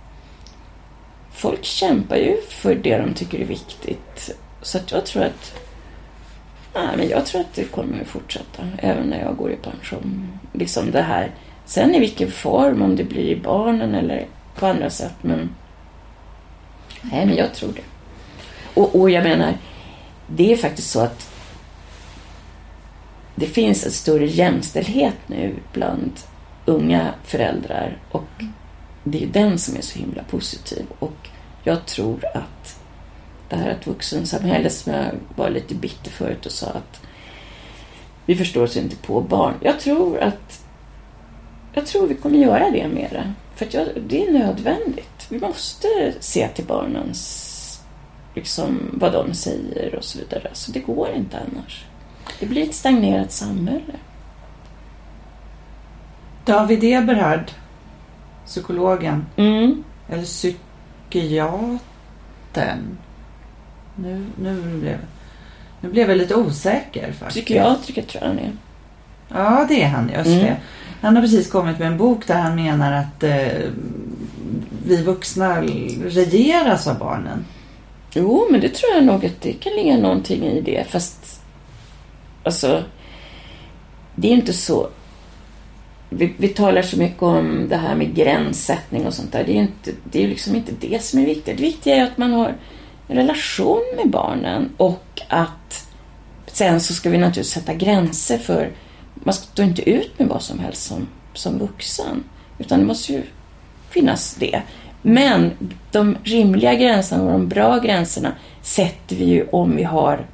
folk 1.31 1.63
kämpar 1.63 2.15
ju 2.15 2.37
för 2.49 2.75
det 2.75 2.97
de 2.97 3.13
tycker 3.13 3.39
är 3.39 3.45
viktigt. 3.45 4.31
Så 4.61 4.77
att 4.77 4.91
jag 4.91 5.05
tror 5.05 5.23
att 5.23 5.53
nej, 6.73 6.97
men 6.97 7.09
jag 7.09 7.25
tror 7.25 7.41
att 7.41 7.53
det 7.53 7.63
kommer 7.63 8.01
att 8.01 8.07
fortsätta 8.07 8.63
även 8.77 9.07
när 9.07 9.21
jag 9.21 9.37
går 9.37 9.51
i 9.51 9.55
pension. 9.55 10.39
Liksom 10.53 10.91
det 10.91 11.01
här. 11.01 11.31
Sen 11.65 11.95
i 11.95 11.99
vilken 11.99 12.31
form, 12.31 12.81
om 12.81 12.95
det 12.95 13.03
blir 13.03 13.25
i 13.25 13.35
barnen 13.35 13.95
eller 13.95 14.25
på 14.55 14.65
andra 14.65 14.89
sätt, 14.89 15.15
men 15.21 15.55
nej, 17.01 17.25
men 17.25 17.35
jag 17.35 17.53
tror 17.53 17.71
det. 17.75 17.81
Och, 18.79 18.95
och 18.99 19.09
jag 19.09 19.23
menar, 19.23 19.57
det 20.27 20.53
är 20.53 20.57
faktiskt 20.57 20.89
så 20.89 20.99
att 20.99 21.29
det 23.35 23.45
finns 23.45 23.85
en 23.85 23.91
större 23.91 24.25
jämställdhet 24.25 25.15
nu 25.27 25.55
bland 25.73 26.11
unga 26.65 27.13
föräldrar 27.23 27.97
och 28.11 28.43
det 29.03 29.17
är 29.17 29.21
ju 29.21 29.27
den 29.27 29.59
som 29.59 29.77
är 29.77 29.81
så 29.81 29.99
himla 29.99 30.23
positiv. 30.23 30.85
Och 30.99 31.29
jag 31.63 31.85
tror 31.85 32.25
att 32.33 32.79
det 33.49 33.55
här 33.55 33.69
att 33.69 33.87
vuxensamhället 33.87 34.73
som 34.73 34.93
jag 34.93 35.11
var 35.35 35.49
lite 35.49 35.75
bitter 35.75 36.11
förut 36.11 36.45
och 36.45 36.51
sa 36.51 36.67
att 36.67 37.01
vi 38.25 38.35
förstår 38.35 38.63
oss 38.63 38.77
inte 38.77 38.95
på 38.95 39.21
barn. 39.21 39.53
Jag 39.61 39.79
tror 39.79 40.19
att 40.19 40.65
jag 41.73 41.85
tror 41.85 42.07
vi 42.07 42.15
kommer 42.15 42.37
göra 42.37 42.69
det 42.69 42.87
mera. 42.87 43.33
För 43.55 43.65
att 43.65 43.73
jag, 43.73 43.87
det 44.07 44.27
är 44.27 44.31
nödvändigt. 44.31 45.27
Vi 45.29 45.39
måste 45.39 46.13
se 46.19 46.47
till 46.47 46.65
barnens 46.65 47.48
liksom, 48.39 48.79
vad 48.93 49.13
de 49.13 49.33
säger 49.33 49.95
och 49.95 50.03
så 50.03 50.19
vidare. 50.19 50.49
Så 50.53 50.71
det 50.71 50.79
går 50.79 51.09
inte 51.15 51.37
annars. 51.39 51.85
Det 52.39 52.45
blir 52.45 52.63
ett 52.63 52.75
stagnerat 52.75 53.31
samhälle. 53.31 53.93
David 56.45 56.83
Eberhard, 56.83 57.51
psykologen, 58.45 59.25
Mm. 59.37 59.83
eller 60.09 60.23
psykiatern. 60.23 61.79
Nu, 63.95 64.25
nu, 64.41 64.61
blev, 64.79 64.97
nu 65.81 65.89
blev 65.89 66.09
jag 66.09 66.17
lite 66.17 66.35
osäker 66.35 67.11
faktiskt. 67.11 67.29
Psykiatriker 67.45 68.01
tror 68.01 68.23
jag 68.23 68.29
han 68.29 68.39
är. 68.39 68.51
Ja, 69.33 69.65
det 69.69 69.83
är 69.83 69.87
han. 69.87 70.09
Just 70.09 70.27
Mm. 70.27 70.39
det. 70.45 70.57
Han 71.01 71.15
har 71.15 71.23
precis 71.23 71.51
kommit 71.51 71.79
med 71.79 71.87
en 71.87 71.97
bok 71.97 72.27
där 72.27 72.39
han 72.39 72.55
menar 72.55 72.91
att 72.91 73.23
eh, 73.23 73.47
vi 74.85 75.03
vuxna 75.03 75.61
regeras 76.05 76.87
av 76.87 76.97
barnen. 76.99 77.45
Jo, 78.13 78.47
men 78.51 78.61
det 78.61 78.69
tror 78.69 78.93
jag 78.93 79.03
nog 79.03 79.25
att 79.25 79.41
det 79.41 79.53
kan 79.53 79.73
ligga 79.73 79.97
någonting 79.97 80.43
i 80.43 80.61
det. 80.61 80.87
Fast, 80.89 81.41
alltså, 82.43 82.83
det 84.15 84.27
är 84.27 84.31
inte 84.31 84.53
så... 84.53 84.89
Vi, 86.09 86.33
vi 86.37 86.47
talar 86.47 86.81
så 86.81 86.97
mycket 86.97 87.21
om 87.21 87.65
det 87.69 87.77
här 87.77 87.95
med 87.95 88.15
gränssättning 88.15 89.07
och 89.07 89.13
sånt 89.13 89.31
där. 89.31 89.43
Det 89.43 89.51
är 89.51 89.55
ju 89.55 89.61
inte, 89.61 89.91
det 90.03 90.23
är 90.23 90.27
liksom 90.27 90.55
inte 90.55 90.71
det 90.79 91.03
som 91.03 91.19
är 91.19 91.25
viktigt. 91.25 91.57
Det 91.57 91.63
viktiga 91.63 91.95
är 91.95 92.03
att 92.03 92.17
man 92.17 92.33
har 92.33 92.55
en 93.07 93.15
relation 93.15 93.81
med 93.95 94.09
barnen 94.09 94.69
och 94.77 95.21
att 95.27 95.87
sen 96.47 96.81
så 96.81 96.93
ska 96.93 97.09
vi 97.09 97.17
naturligtvis 97.17 97.53
sätta 97.53 97.73
gränser 97.73 98.37
för... 98.37 98.71
Man 99.13 99.33
står 99.33 99.65
inte 99.65 99.89
ut 99.89 100.19
med 100.19 100.27
vad 100.27 100.41
som 100.41 100.59
helst 100.59 100.83
som, 100.83 101.07
som 101.33 101.59
vuxen. 101.59 102.23
Utan 102.57 102.79
det 102.79 102.85
måste 102.85 103.13
ju 103.13 103.23
finnas 103.89 104.35
det. 104.35 104.61
Men 105.01 105.51
de 105.91 106.17
rimliga 106.23 106.73
gränserna 106.73 107.23
och 107.23 107.31
de 107.31 107.47
bra 107.47 107.79
gränserna 107.79 108.31
sätter 108.61 109.15
vi 109.15 109.25
ju 109.25 109.47
om 109.51 109.75
vi 109.75 109.83
har 109.83 110.25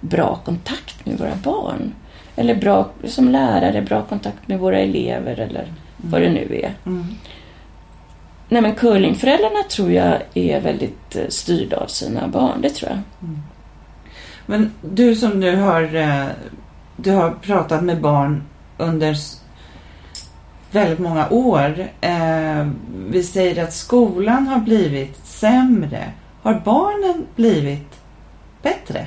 bra 0.00 0.40
kontakt 0.44 1.06
med 1.06 1.18
våra 1.18 1.34
barn. 1.44 1.92
Eller 2.36 2.54
bra, 2.54 2.90
som 3.04 3.28
lärare, 3.28 3.82
bra 3.82 4.02
kontakt 4.02 4.48
med 4.48 4.58
våra 4.58 4.78
elever 4.78 5.40
eller 5.40 5.66
vad 5.96 6.20
det 6.20 6.30
nu 6.30 6.60
är. 6.62 6.74
Mm. 6.86 7.06
nej 8.48 8.62
men 8.62 8.74
curlingföräldrarna 8.74 9.62
tror 9.70 9.92
jag 9.92 10.18
är 10.34 10.60
väldigt 10.60 11.16
eh, 11.16 11.28
styrda 11.28 11.76
av 11.76 11.86
sina 11.86 12.28
barn, 12.28 12.60
det 12.60 12.70
tror 12.70 12.90
jag. 12.90 13.00
Men 14.46 14.70
du 14.82 15.16
som 15.16 15.40
nu 15.40 15.56
har, 15.56 15.94
eh, 15.94 16.26
du 16.96 17.10
har 17.10 17.30
pratat 17.30 17.84
med 17.84 18.00
barn 18.00 18.42
under 18.78 19.16
väldigt 20.74 20.98
många 20.98 21.28
år. 21.30 21.88
Eh, 22.00 22.66
vi 23.08 23.22
säger 23.22 23.64
att 23.64 23.72
skolan 23.74 24.46
har 24.46 24.58
blivit 24.60 25.26
sämre. 25.26 26.12
Har 26.42 26.62
barnen 26.64 27.26
blivit 27.36 28.00
bättre? 28.62 29.06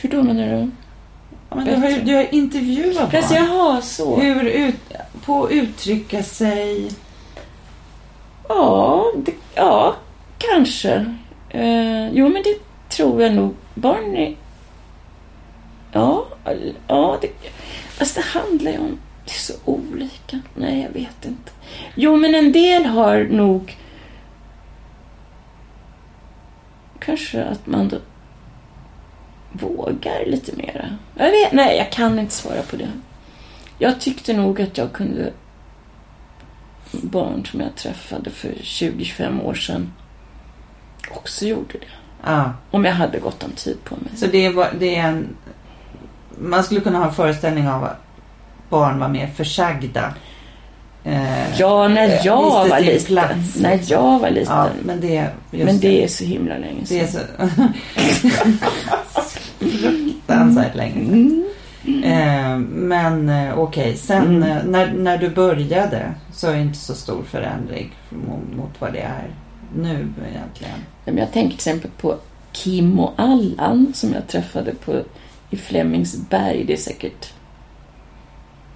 Hur 0.00 0.08
då 0.10 0.22
menar 0.22 0.46
du? 0.46 0.70
Ja, 1.50 1.56
men 1.56 1.64
du, 1.64 1.74
har, 1.76 1.88
ju- 1.88 2.00
du 2.02 2.14
har 2.14 2.34
intervjuat 2.34 3.14
Alltså, 3.14 3.34
barn. 3.34 3.44
jaha, 3.44 3.80
så. 3.80 4.16
Hur 4.20 4.44
ut, 4.44 4.76
på 5.24 5.44
att 5.44 5.50
uttrycka 5.50 6.22
sig. 6.22 6.90
Ja, 8.48 9.04
det, 9.16 9.32
ja 9.54 9.94
kanske. 10.38 11.14
Eh, 11.50 12.08
jo, 12.12 12.28
men 12.28 12.42
det 12.42 12.54
tror 12.88 13.22
jag 13.22 13.32
nog. 13.34 13.54
Barn 13.74 14.16
är... 14.16 14.34
Ja, 15.92 16.24
all- 16.44 16.74
ja 16.88 17.18
det, 17.20 17.28
fast 17.88 18.14
det 18.14 18.22
handlar 18.24 18.72
ju 18.72 18.78
om... 18.78 18.98
Det 19.28 19.32
är 19.34 19.38
så 19.38 19.54
olika. 19.64 20.40
Nej, 20.54 20.82
jag 20.82 20.90
vet 20.90 21.24
inte. 21.24 21.52
Jo, 21.94 22.16
men 22.16 22.34
en 22.34 22.52
del 22.52 22.86
har 22.86 23.24
nog... 23.30 23.76
Kanske 26.98 27.44
att 27.44 27.66
man 27.66 27.88
då 27.88 27.98
vågar 29.52 30.26
lite 30.26 30.56
mera. 30.56 30.96
Jag 31.14 31.30
vet, 31.30 31.52
nej, 31.52 31.76
jag 31.76 31.92
kan 31.92 32.18
inte 32.18 32.34
svara 32.34 32.62
på 32.62 32.76
det. 32.76 32.88
Jag 33.78 34.00
tyckte 34.00 34.32
nog 34.32 34.60
att 34.60 34.78
jag 34.78 34.92
kunde 34.92 35.32
barn 36.92 37.46
som 37.46 37.60
jag 37.60 37.74
träffade 37.76 38.30
för 38.30 38.48
20-25 38.48 39.42
år 39.42 39.54
sedan 39.54 39.92
också 41.10 41.46
gjorde 41.46 41.78
det. 41.78 41.86
Ja, 42.24 42.52
Om 42.70 42.84
jag 42.84 42.92
hade 42.92 43.18
gott 43.18 43.44
om 43.44 43.50
tid 43.50 43.84
på 43.84 43.96
mig. 43.96 44.16
så 44.16 44.26
det, 44.26 44.48
var, 44.48 44.70
det 44.78 44.96
är 44.96 45.08
en... 45.08 45.36
Man 46.38 46.64
skulle 46.64 46.80
kunna 46.80 46.98
ha 46.98 47.06
en 47.08 47.14
föreställning 47.14 47.68
av 47.68 47.84
att 47.84 48.07
barn 48.68 48.98
var 48.98 49.08
mer 49.08 49.26
försagda. 49.26 50.14
Eh, 51.04 51.58
Ja, 51.58 51.88
när 51.88 52.08
eh, 52.08 52.26
jag 52.26 52.68
var 52.68 52.80
liten. 52.80 53.06
plats. 53.06 53.56
När 53.60 53.80
jag 53.86 54.18
var 54.18 54.30
liten. 54.30 54.54
Ja, 54.56 54.68
men 54.84 55.00
det... 55.00 55.26
Men 55.50 55.78
det 55.78 56.04
är 56.04 56.08
så 56.08 56.24
himla 56.24 56.58
länge 56.58 56.80
Det 56.88 57.00
är 57.00 57.06
sedan. 57.06 57.50
så... 57.56 57.68
Fruktansvärt 59.58 60.74
länge 60.74 60.94
sedan. 60.94 61.44
Mm. 61.86 62.02
Eh, 62.04 62.58
men 62.68 63.28
eh, 63.28 63.58
okej, 63.58 63.96
sen 63.96 64.26
Mm. 64.36 64.42
eh, 64.42 64.64
när, 64.64 64.92
när 64.92 65.18
du 65.18 65.28
började 65.28 66.14
så 66.32 66.46
är 66.48 66.52
det 66.54 66.60
inte 66.60 66.78
så 66.78 66.94
stor 66.94 67.22
förändring 67.22 67.92
mot, 68.10 68.56
mot 68.56 68.70
vad 68.78 68.92
det 68.92 69.00
är 69.00 69.30
nu 69.76 70.08
egentligen. 70.30 70.78
Jag 71.04 71.32
tänker 71.32 71.48
till 71.48 71.54
exempel 71.54 71.90
på 72.00 72.16
Kim 72.52 73.00
och 73.00 73.12
Allan 73.16 73.92
som 73.94 74.12
jag 74.12 74.26
träffade 74.28 74.74
på, 74.74 75.02
i 75.50 75.56
Flemingsberg. 75.56 76.64
Det 76.64 76.72
är 76.72 76.76
säkert 76.76 77.32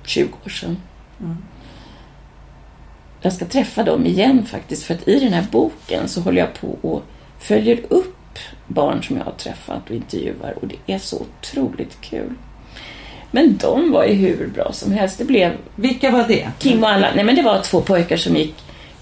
20 0.04 0.28
år 0.44 0.50
sedan. 0.50 0.76
Mm. 1.20 1.36
Jag 3.20 3.32
ska 3.32 3.44
träffa 3.44 3.82
dem 3.82 4.06
igen 4.06 4.46
faktiskt 4.46 4.82
för 4.82 4.94
att 4.94 5.08
i 5.08 5.20
den 5.20 5.32
här 5.32 5.46
boken 5.50 6.08
så 6.08 6.20
håller 6.20 6.40
jag 6.40 6.54
på 6.54 6.88
och 6.88 7.02
följer 7.38 7.80
upp 7.88 8.38
barn 8.66 9.02
som 9.02 9.16
jag 9.16 9.24
har 9.24 9.32
träffat 9.32 9.90
och 9.90 9.96
intervjuar 9.96 10.54
och 10.60 10.66
det 10.66 10.94
är 10.94 10.98
så 10.98 11.16
otroligt 11.20 12.00
kul. 12.00 12.34
Men 13.30 13.56
de 13.56 13.92
var 13.92 14.04
ju 14.04 14.14
hur 14.14 14.46
bra 14.46 14.72
som 14.72 14.92
helst. 14.92 15.18
Det 15.18 15.24
blev 15.24 15.52
Vilka 15.76 16.10
var 16.10 16.28
det? 16.28 16.50
Kim 16.58 16.84
och 16.84 16.90
alla, 16.90 17.10
nej 17.14 17.24
men 17.24 17.34
det 17.34 17.42
var 17.42 17.60
två 17.60 17.80
pojkar 17.80 18.16
som 18.16 18.36
gick 18.36 18.54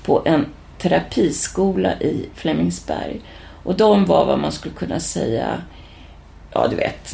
på 0.03 0.23
en 0.25 0.47
terapiskola 0.79 2.01
i 2.01 2.29
Flemingsberg. 2.35 3.21
Och 3.63 3.77
de 3.77 4.05
var 4.05 4.25
vad 4.25 4.39
man 4.39 4.53
skulle 4.53 4.75
kunna 4.75 5.01
säga, 5.01 5.63
ja 6.53 6.69
du 6.69 6.77
vet, 6.77 7.13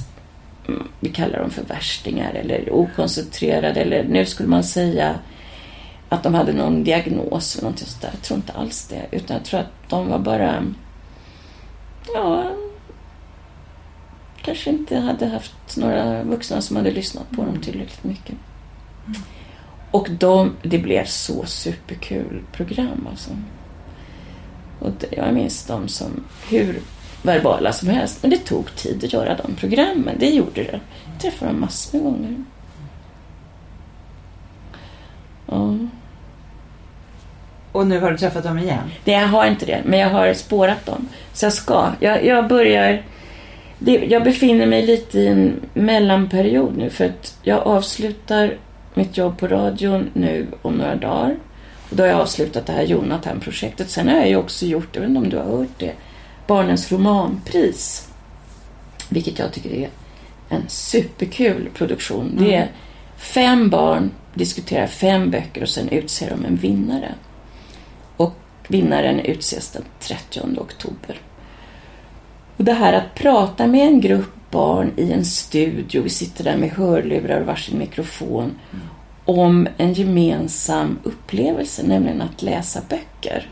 vi 1.01 1.09
kallar 1.09 1.39
dem 1.39 1.51
för 1.51 1.65
värstingar 1.65 2.35
eller 2.35 2.73
okoncentrerade 2.73 3.81
eller 3.81 4.05
nu 4.05 4.27
skulle 4.27 4.49
man 4.49 4.65
säga 4.65 5.19
att 6.09 6.23
de 6.23 6.35
hade 6.35 6.53
någon 6.53 6.85
diagnos 6.85 7.55
eller 7.55 7.63
någonting 7.63 7.87
sånt 7.87 8.03
där. 8.03 8.11
Jag 8.13 8.23
tror 8.23 8.37
inte 8.37 8.53
alls 8.53 8.87
det, 8.89 9.07
utan 9.11 9.37
jag 9.37 9.45
tror 9.45 9.61
att 9.61 9.89
de 9.89 10.09
var 10.09 10.19
bara, 10.19 10.65
ja, 12.15 12.51
kanske 14.43 14.71
inte 14.71 14.97
hade 14.97 15.27
haft 15.27 15.77
några 15.77 16.23
vuxna 16.23 16.61
som 16.61 16.77
hade 16.77 16.91
lyssnat 16.91 17.31
på 17.31 17.45
dem 17.45 17.61
tillräckligt 17.61 18.05
mycket. 18.05 18.35
Och 19.91 20.09
de, 20.11 20.53
det 20.63 20.79
blev 20.79 21.05
så 21.05 21.47
superkul 21.47 22.43
program 22.53 23.07
alltså. 23.11 23.31
Och 24.79 24.91
det, 24.99 25.17
jag 25.17 25.35
minns 25.35 25.65
dem 25.65 25.89
som 25.89 26.25
hur 26.49 26.81
verbala 27.27 27.73
som 27.73 27.89
helst. 27.89 28.23
Men 28.23 28.31
det 28.31 28.37
tog 28.37 28.75
tid 28.75 29.05
att 29.05 29.13
göra 29.13 29.37
de 29.45 29.55
programmen. 29.55 30.17
Det 30.19 30.31
gjorde 30.31 30.63
det. 30.63 30.81
Jag 31.13 31.23
träffade 31.23 31.51
dem 31.51 31.61
massor 31.61 31.99
med 31.99 32.05
gånger. 32.05 32.45
Ja. 35.47 35.77
Och 37.73 37.87
nu 37.87 38.01
har 38.01 38.11
du 38.11 38.19
träffat 38.19 38.45
dem 38.45 38.59
igen? 38.59 38.91
Nej, 39.05 39.17
jag 39.17 39.29
har 39.29 39.47
inte 39.47 39.67
det, 39.67 39.83
men 39.85 39.99
jag 39.99 40.11
har 40.11 40.35
spårat 40.35 40.87
dem. 40.87 41.09
Så 41.33 41.47
jag 41.47 41.53
ska. 41.53 41.93
Jag, 42.01 42.25
jag 42.25 42.49
börjar... 42.49 43.03
Det, 43.79 43.93
jag 43.93 44.25
befinner 44.25 44.67
mig 44.67 44.87
lite 44.87 45.19
i 45.19 45.27
en 45.27 45.61
mellanperiod 45.75 46.77
nu 46.77 46.91
för 46.91 47.05
att 47.05 47.39
jag 47.43 47.59
avslutar 47.59 48.57
mitt 48.95 49.17
jobb 49.17 49.39
på 49.39 49.47
radion 49.47 50.11
nu 50.13 50.47
om 50.63 50.75
några 50.75 50.95
dagar. 50.95 51.37
Och 51.91 51.97
då 51.97 52.03
har 52.03 52.09
jag 52.09 52.21
avslutat 52.21 52.67
det 52.67 52.73
här 52.73 52.83
Jonathan-projektet. 52.83 53.91
Sen 53.91 54.09
har 54.09 54.17
jag 54.17 54.29
ju 54.29 54.37
också 54.37 54.67
gjort, 54.67 54.89
jag 54.93 55.01
vet 55.01 55.09
inte 55.09 55.21
om 55.21 55.29
du 55.29 55.37
har 55.37 55.45
hört 55.45 55.79
det, 55.79 55.93
Barnens 56.47 56.93
romanpris. 56.93 58.09
Vilket 59.09 59.39
jag 59.39 59.53
tycker 59.53 59.71
är 59.71 59.91
en 60.49 60.69
superkul 60.69 61.69
produktion. 61.75 62.37
Det 62.39 62.55
är 62.55 62.71
fem 63.17 63.71
barn 63.71 64.11
diskuterar 64.35 64.87
fem 64.87 65.31
böcker 65.31 65.63
och 65.63 65.69
sen 65.69 65.89
utser 65.89 66.31
de 66.31 66.45
en 66.45 66.57
vinnare. 66.57 67.15
Och 68.17 68.35
vinnaren 68.69 69.21
utses 69.21 69.71
den 69.71 69.85
30 70.01 70.41
oktober. 70.59 71.21
Och 72.57 72.65
det 72.65 72.73
här 72.73 72.93
att 72.93 73.15
prata 73.15 73.67
med 73.67 73.89
en 73.89 74.01
grupp 74.01 74.51
barn 74.51 74.93
i 74.97 75.13
en 75.13 75.25
studio, 75.25 76.03
vi 76.03 76.09
sitter 76.09 76.45
där 76.45 76.57
med 76.57 76.71
hörlurar 76.71 77.41
och 77.41 77.47
varsin 77.47 77.79
mikrofon, 77.79 78.59
om 79.25 79.69
en 79.77 79.93
gemensam 79.93 80.99
upplevelse, 81.03 81.83
nämligen 81.87 82.23
att 82.23 82.43
läsa 82.43 82.81
böcker. 82.89 83.49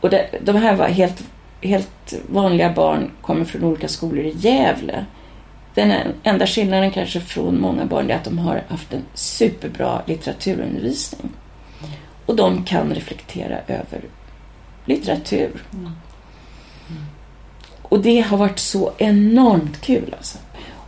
Och 0.00 0.10
det, 0.10 0.28
de 0.42 0.56
här 0.56 0.76
var 0.76 0.88
helt, 0.88 1.22
helt 1.60 2.14
vanliga 2.30 2.72
barn, 2.72 3.10
kommer 3.20 3.44
från 3.44 3.64
olika 3.64 3.88
skolor 3.88 4.24
i 4.24 4.34
Gävle. 4.36 5.04
Den 5.74 5.92
enda 6.22 6.46
skillnaden 6.46 6.90
kanske 6.90 7.20
från 7.20 7.60
många 7.60 7.84
barn 7.84 8.10
är 8.10 8.14
att 8.14 8.24
de 8.24 8.38
har 8.38 8.62
haft 8.68 8.92
en 8.92 9.04
superbra 9.14 10.02
litteraturundervisning. 10.06 11.30
Och 12.26 12.36
de 12.36 12.64
kan 12.64 12.94
reflektera 12.94 13.58
över 13.66 14.04
litteratur. 14.84 15.62
Och 17.82 18.00
det 18.00 18.20
har 18.20 18.36
varit 18.36 18.58
så 18.58 18.92
enormt 18.98 19.80
kul 19.80 20.14
alltså. 20.16 20.38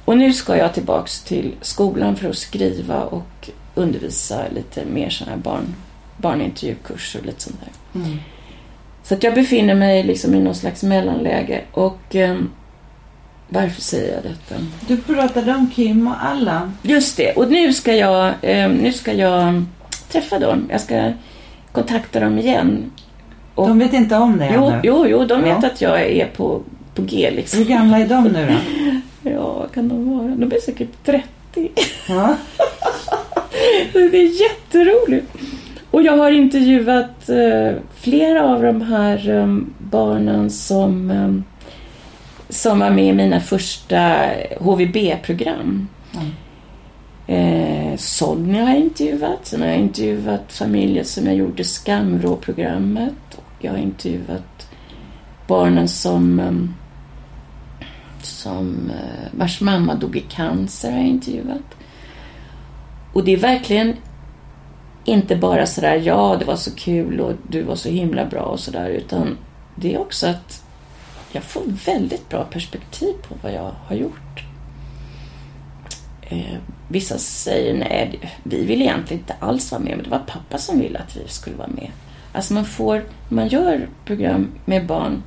Och 0.05 0.19
nu 0.19 0.33
ska 0.33 0.57
jag 0.57 0.75
tillbaks 0.75 1.23
till 1.23 1.55
skolan 1.61 2.17
för 2.17 2.31
att 2.31 2.37
skriva 2.37 3.05
och 3.05 3.51
undervisa 3.75 4.45
lite 4.55 4.85
mer 4.85 5.11
sådana 5.11 5.37
här 5.37 5.43
barn, 5.43 5.75
barnintervjukurser 6.17 7.21
och 7.21 7.27
lite 7.27 7.43
sånt 7.43 7.61
där. 7.61 8.01
Mm. 8.01 8.19
Så 9.13 9.17
att 9.17 9.23
jag 9.25 9.35
befinner 9.35 9.75
mig 9.75 10.03
liksom 10.03 10.35
i 10.35 10.41
någon 10.41 10.55
slags 10.55 10.83
mellanläge. 10.83 11.61
Och 11.73 12.15
ehm, 12.15 12.51
varför 13.49 13.81
säger 13.81 14.15
jag 14.15 14.23
detta? 14.23 14.55
Du 14.89 14.97
pratade 14.97 15.53
om 15.55 15.71
Kim 15.75 16.07
och 16.09 16.25
Allan. 16.25 16.77
Just 16.83 17.17
det, 17.17 17.33
och 17.33 17.51
nu 17.51 17.73
ska 17.73 17.95
jag, 17.97 18.35
ehm, 18.43 18.73
nu 18.73 18.93
ska 18.93 19.13
jag 19.13 19.65
träffa 20.09 20.39
dem. 20.39 20.69
Jag 20.71 20.81
ska 20.81 21.13
kontakta 21.73 22.21
dem 22.21 22.39
igen. 22.39 22.93
Och- 23.55 23.69
De 23.69 23.79
vet 23.79 23.93
inte 23.93 24.17
om 24.17 24.39
det 24.39 24.53
Jo, 24.55 24.65
ännu. 24.67 24.81
jo, 24.83 25.07
jo, 25.09 25.25
de 25.25 25.43
vet 25.43 25.57
Ja. 25.63 25.67
att 25.69 25.81
jag 25.81 26.01
är 26.03 26.27
på, 26.27 26.63
på 26.95 27.03
G 27.03 27.31
liksom. 27.37 27.59
Hur 27.59 27.67
gamla 27.67 27.99
är 27.99 28.07
de 28.09 28.25
nu 28.25 28.47
då? 29.23 29.31
Ja, 29.31 29.53
vad 29.59 29.73
kan 29.73 29.89
de 29.89 30.19
vara? 30.19 30.29
De 30.29 30.57
är 30.57 30.61
säkert 30.61 31.05
30. 31.05 31.71
Ja. 32.09 32.37
Det 33.93 33.99
är 34.19 34.41
jätteroligt. 34.43 35.27
Och 35.93 36.03
jag 36.03 36.17
har 36.17 36.31
intervjuat 36.31 37.29
eh, 37.29 37.73
flera 37.95 38.45
av 38.45 38.63
de 38.63 38.83
här 38.83 39.31
eh, 39.31 39.59
barnen 39.79 40.51
som, 40.51 41.11
eh, 41.11 41.33
som 42.49 42.79
var 42.79 42.91
med 42.91 43.07
i 43.07 43.13
mina 43.13 43.41
första 43.41 44.25
HVB-program. 44.61 45.89
Mm. 46.15 46.33
Eh, 47.27 47.97
Sonja 47.97 48.63
har 48.63 48.69
jag 48.69 48.79
intervjuat. 48.79 49.47
Sen 49.47 49.61
har 49.61 49.69
jag 49.69 49.79
intervjuat 49.79 50.53
familjer 50.53 51.05
som 51.05 51.27
jag 51.27 51.35
gjorde 51.35 51.65
Skamvrå-programmet. 51.65 53.35
Och 53.37 53.65
jag 53.65 53.73
har 53.73 53.79
intervjuat 53.79 54.69
barnen 55.47 55.89
som, 55.89 56.41
eh, 56.41 56.53
som 58.23 58.91
eh, 58.91 59.39
vars 59.39 59.61
mamma 59.61 59.95
dog 59.95 60.17
i 60.17 60.21
cancer. 60.21 60.91
har 60.91 60.99
jag 60.99 61.09
intervjuat. 61.09 61.77
Och 63.13 63.25
det 63.25 63.33
är 63.33 63.37
verkligen 63.37 63.97
inte 65.05 65.37
bara 65.37 65.67
sådär 65.67 66.03
ja, 66.05 66.37
det 66.39 66.45
var 66.45 66.57
så 66.57 66.75
kul 66.75 67.21
och 67.21 67.33
du 67.49 67.63
var 67.63 67.77
så 67.77 67.89
himla 67.89 68.25
bra 68.25 68.43
och 68.43 68.61
sådär 68.61 68.89
utan 68.89 69.39
det 69.75 69.95
är 69.95 70.01
också 70.01 70.27
att 70.27 70.65
jag 71.33 71.43
får 71.45 71.63
väldigt 71.87 72.29
bra 72.29 72.45
perspektiv 72.45 73.13
på 73.29 73.35
vad 73.43 73.53
jag 73.53 73.73
har 73.87 73.97
gjort. 73.97 74.45
Eh, 76.23 76.59
vissa 76.89 77.19
säger 77.19 77.75
nej, 77.75 78.21
vi 78.43 78.65
vill 78.65 78.83
egentligen 78.83 79.21
inte 79.21 79.37
alls 79.41 79.73
vara 79.73 79.83
med, 79.83 79.97
men 79.97 80.05
det 80.05 80.11
var 80.11 80.19
pappa 80.19 80.59
som 80.59 80.81
ville 80.81 80.99
att 80.99 81.17
vi 81.17 81.29
skulle 81.29 81.57
vara 81.57 81.69
med. 81.69 81.91
Alltså 82.33 82.55
man 82.55 82.65
får, 82.65 83.05
man 83.29 83.49
gör 83.49 83.89
program 84.05 84.51
med 84.65 84.87
barn 84.87 85.23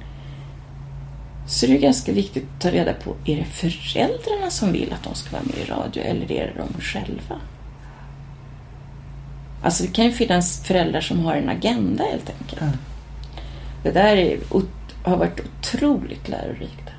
så 1.47 1.65
är 1.65 1.69
det 1.69 1.77
ganska 1.77 2.11
viktigt 2.11 2.43
att 2.43 2.61
ta 2.61 2.71
reda 2.71 2.93
på, 2.93 3.15
är 3.25 3.35
det 3.35 3.45
föräldrarna 3.45 4.49
som 4.49 4.71
vill 4.71 4.93
att 4.93 5.03
de 5.03 5.15
ska 5.15 5.31
vara 5.31 5.43
med 5.43 5.57
i 5.57 5.71
radio 5.71 6.03
eller 6.03 6.31
är 6.31 6.45
det 6.45 6.63
de 6.63 6.81
själva? 6.81 7.41
Alltså 9.61 9.83
det 9.83 9.89
kan 9.89 10.05
ju 10.05 10.11
finnas 10.11 10.63
föräldrar 10.63 11.01
som 11.01 11.25
har 11.25 11.35
en 11.35 11.49
agenda 11.49 12.03
helt 12.03 12.29
enkelt. 12.29 12.61
Ja. 12.61 12.67
Det 13.83 13.91
där 13.91 14.15
är, 14.15 14.37
har 15.03 15.17
varit 15.17 15.39
otroligt 15.39 16.29
lärorikt. 16.29 16.89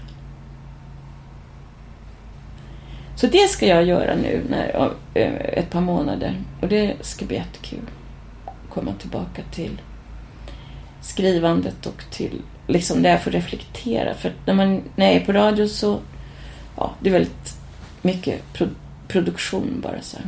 Så 3.17 3.27
det 3.27 3.49
ska 3.51 3.67
jag 3.67 3.85
göra 3.85 4.15
nu 4.15 4.43
när, 4.49 4.91
eh, 5.15 5.35
ett 5.35 5.71
par 5.71 5.81
månader 5.81 6.35
och 6.61 6.69
det 6.69 6.97
ska 7.01 7.25
bli 7.25 7.37
jättekul. 7.37 7.91
Komma 8.71 8.93
tillbaka 8.99 9.43
till 9.51 9.81
skrivandet 11.01 11.87
och 11.87 12.05
till 12.11 12.43
liksom 12.67 13.03
där 13.03 13.11
jag 13.11 13.23
får 13.23 13.31
reflektera. 13.31 14.15
För 14.15 14.33
när, 14.47 14.55
man, 14.55 14.83
när 14.97 15.07
jag 15.07 15.15
är 15.15 15.25
på 15.25 15.33
radio 15.33 15.69
så 15.69 15.99
ja, 16.77 16.95
det 17.01 17.09
är 17.09 17.13
väldigt 17.13 17.59
mycket 18.03 18.53
pro, 18.53 18.67
produktion 19.09 19.81
bara 19.83 20.01
så 20.01 20.17
här. 20.17 20.27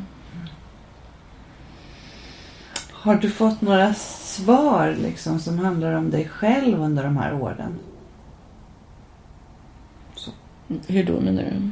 Har 3.08 3.16
du 3.16 3.30
fått 3.30 3.60
några 3.60 3.94
svar 3.94 4.96
liksom, 5.02 5.38
som 5.40 5.58
handlar 5.58 5.92
om 5.92 6.10
dig 6.10 6.28
själv 6.28 6.82
under 6.82 7.04
de 7.04 7.16
här 7.16 7.42
åren? 7.42 7.78
Hur 10.86 11.04
då 11.04 11.20
menar 11.20 11.42
du? 11.42 11.70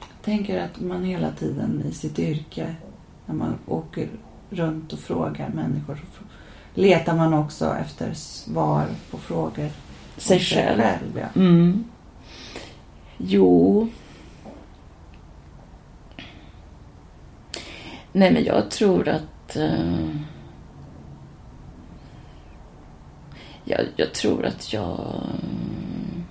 Jag 0.00 0.22
tänker 0.22 0.60
att 0.64 0.80
man 0.80 1.04
hela 1.04 1.30
tiden 1.30 1.82
i 1.90 1.92
sitt 1.92 2.18
yrke, 2.18 2.74
när 3.26 3.34
man 3.34 3.54
åker 3.66 4.08
runt 4.50 4.92
och 4.92 4.98
frågar 4.98 5.48
människor, 5.48 5.96
så 5.96 6.24
letar 6.80 7.16
man 7.16 7.34
också 7.34 7.76
efter 7.80 8.14
svar 8.14 8.86
på 9.10 9.18
frågor 9.18 9.70
Sig 10.16 10.40
själv. 10.40 10.82
ja. 11.14 11.40
Mm. 11.40 11.84
Jo. 13.16 13.88
Nej, 18.12 18.32
men 18.32 18.44
jag 18.44 18.70
tror 18.70 19.08
att... 19.08 19.56
eh, 19.56 20.08
jag, 23.68 23.80
jag 23.96 24.12
tror 24.12 24.46
att 24.46 24.72
jag 24.72 25.22
mm, 25.40 26.24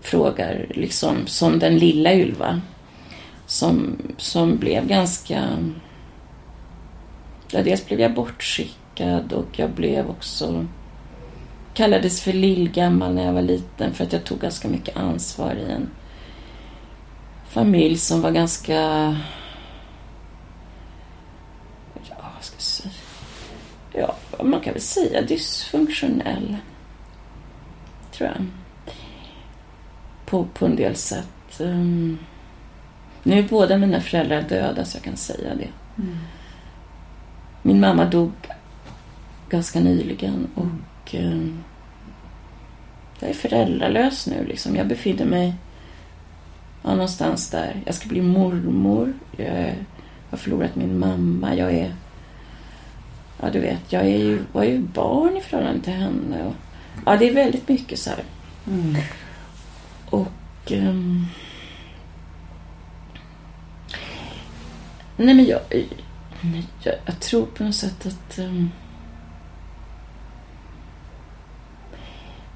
frågar 0.00 0.66
liksom 0.70 1.26
som 1.26 1.58
den 1.58 1.78
lilla 1.78 2.14
Ylva. 2.14 2.60
Som, 3.46 3.98
som 4.16 4.56
blev 4.56 4.86
ganska... 4.86 5.58
Ja, 7.50 7.62
dels 7.62 7.86
blev 7.86 8.00
jag 8.00 8.14
bortskickad 8.14 9.32
och 9.32 9.58
jag 9.58 9.70
blev 9.70 10.10
också 10.10 10.66
kallades 11.74 12.20
för 12.20 12.32
lillgammal 12.32 13.14
när 13.14 13.24
jag 13.24 13.32
var 13.32 13.42
liten 13.42 13.94
för 13.94 14.04
att 14.04 14.12
jag 14.12 14.24
tog 14.24 14.38
ganska 14.38 14.68
mycket 14.68 14.96
ansvar 14.96 15.54
i 15.54 15.72
en 15.72 15.90
familj 17.48 17.98
som 17.98 18.22
var 18.22 18.30
ganska... 18.30 18.74
Ja, 22.08 22.16
vad 22.34 22.44
ska 22.44 22.54
jag 22.56 22.62
säga? 22.62 22.92
Ja, 23.92 24.14
man 24.50 24.60
kan 24.60 24.72
väl 24.72 24.82
säga 24.82 25.22
dysfunktionell. 25.22 26.56
Tror 28.12 28.28
jag. 28.30 28.46
På, 30.26 30.44
på 30.44 30.66
en 30.66 30.76
del 30.76 30.96
sätt. 30.96 31.60
Um, 31.60 32.18
nu 33.22 33.38
är 33.38 33.42
båda 33.48 33.76
mina 33.78 34.00
föräldrar 34.00 34.42
döda 34.42 34.84
så 34.84 34.96
jag 34.96 35.04
kan 35.04 35.16
säga 35.16 35.54
det. 35.54 35.68
Mm. 36.02 36.18
Min 37.62 37.80
mamma 37.80 38.04
dog 38.04 38.32
ganska 39.48 39.80
nyligen 39.80 40.46
och 40.54 41.14
eh, 41.14 41.38
jag 43.20 43.30
är 43.30 43.34
föräldralös 43.34 44.26
nu. 44.26 44.44
Liksom. 44.46 44.76
Jag 44.76 44.86
befinner 44.86 45.24
mig 45.24 45.54
ja, 46.82 46.90
någonstans 46.90 47.50
där. 47.50 47.82
Jag 47.86 47.94
ska 47.94 48.08
bli 48.08 48.22
mormor. 48.22 49.12
Jag 49.36 49.46
är- 49.46 49.76
har 50.30 50.38
förlorat 50.38 50.76
min 50.76 50.98
mamma. 50.98 51.54
Jag 51.54 51.72
är... 51.74 51.94
Ja, 53.44 53.50
du 53.50 53.60
vet, 53.60 53.92
jag 53.92 54.02
är 54.02 54.18
ju, 54.18 54.44
var 54.52 54.64
ju 54.64 54.78
barn 54.78 55.36
i 55.36 55.40
förhållande 55.40 55.80
till 55.84 55.92
henne. 55.92 56.44
Och, 56.44 56.54
ja, 57.06 57.16
det 57.16 57.28
är 57.28 57.34
väldigt 57.34 57.68
mycket 57.68 57.98
så 57.98 58.10
här. 58.10 58.24
Mm. 58.66 58.96
Och... 60.10 60.72
ehm, 60.72 61.26
nej, 65.16 65.34
men 65.34 65.44
jag, 65.44 65.60
jag... 66.82 66.94
Jag 67.04 67.20
tror 67.20 67.46
på 67.46 67.64
något 67.64 67.74
sätt 67.74 68.06
att... 68.06 68.38
ehm, 68.38 68.70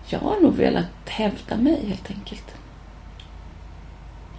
jag 0.09 0.18
har 0.18 0.41
nog 0.41 0.55
velat 0.55 1.09
hävda 1.09 1.57
mig, 1.57 1.87
helt 1.89 2.11
enkelt. 2.11 2.55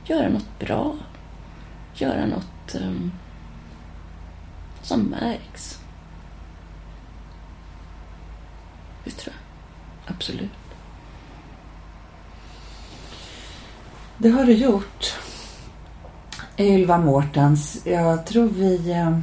Göra 0.05 0.29
något 0.29 0.59
bra. 0.59 0.95
Göra 1.95 2.25
något 2.25 2.75
ehm, 2.75 3.11
som 4.81 5.01
märks. 5.01 5.79
Det 9.07 9.11
tror 9.13 9.35
jag. 10.05 10.15
Absolut. 10.15 10.49
Det 14.17 14.29
har 14.29 14.45
du 14.45 14.53
gjort. 14.53 15.13
Ylva 16.57 16.97
Mårtens, 16.97 17.81
jag 17.85 18.25
tror 18.25 18.47
vi... 18.49 18.91
eh, 18.91 19.19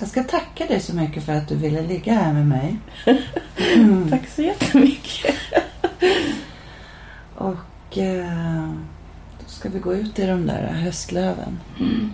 Jag 0.00 0.08
ska 0.08 0.22
tacka 0.24 0.66
dig 0.66 0.80
så 0.80 0.94
mycket 0.94 1.24
för 1.24 1.32
att 1.32 1.48
du 1.48 1.56
ville 1.56 1.82
ligga 1.82 2.14
här 2.14 2.32
med 2.32 2.46
mig. 2.46 2.76
Mm. 3.74 4.08
Tack 4.10 4.28
så 4.28 4.42
jättemycket. 4.42 5.34
Och 7.34 7.98
eh, 7.98 8.70
då 9.40 9.46
ska 9.46 9.68
vi 9.68 9.78
gå 9.78 9.94
ut 9.94 10.18
i 10.18 10.26
de 10.26 10.46
där 10.46 10.66
höstlöven. 10.72 11.58
Mm. 11.80 12.12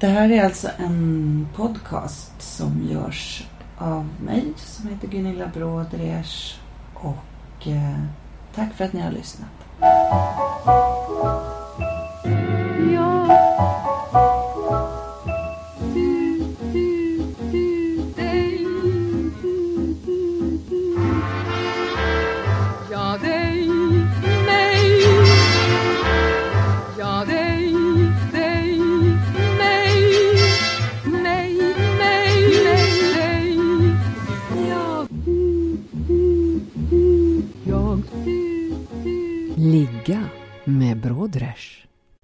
Det 0.00 0.06
här 0.06 0.30
är 0.30 0.44
alltså 0.44 0.68
en 0.78 1.48
podcast 1.56 2.32
som 2.42 2.88
görs 2.90 3.44
av 3.78 4.08
mig 4.24 4.52
som 4.56 4.88
heter 4.88 5.08
Gunilla 5.08 5.46
Brådres 5.54 6.54
Och 6.94 7.66
eh, 7.66 7.98
tack 8.54 8.74
för 8.74 8.84
att 8.84 8.92
ni 8.92 9.00
har 9.00 9.10
lyssnat. 9.10 9.48
Ja. 12.94 13.95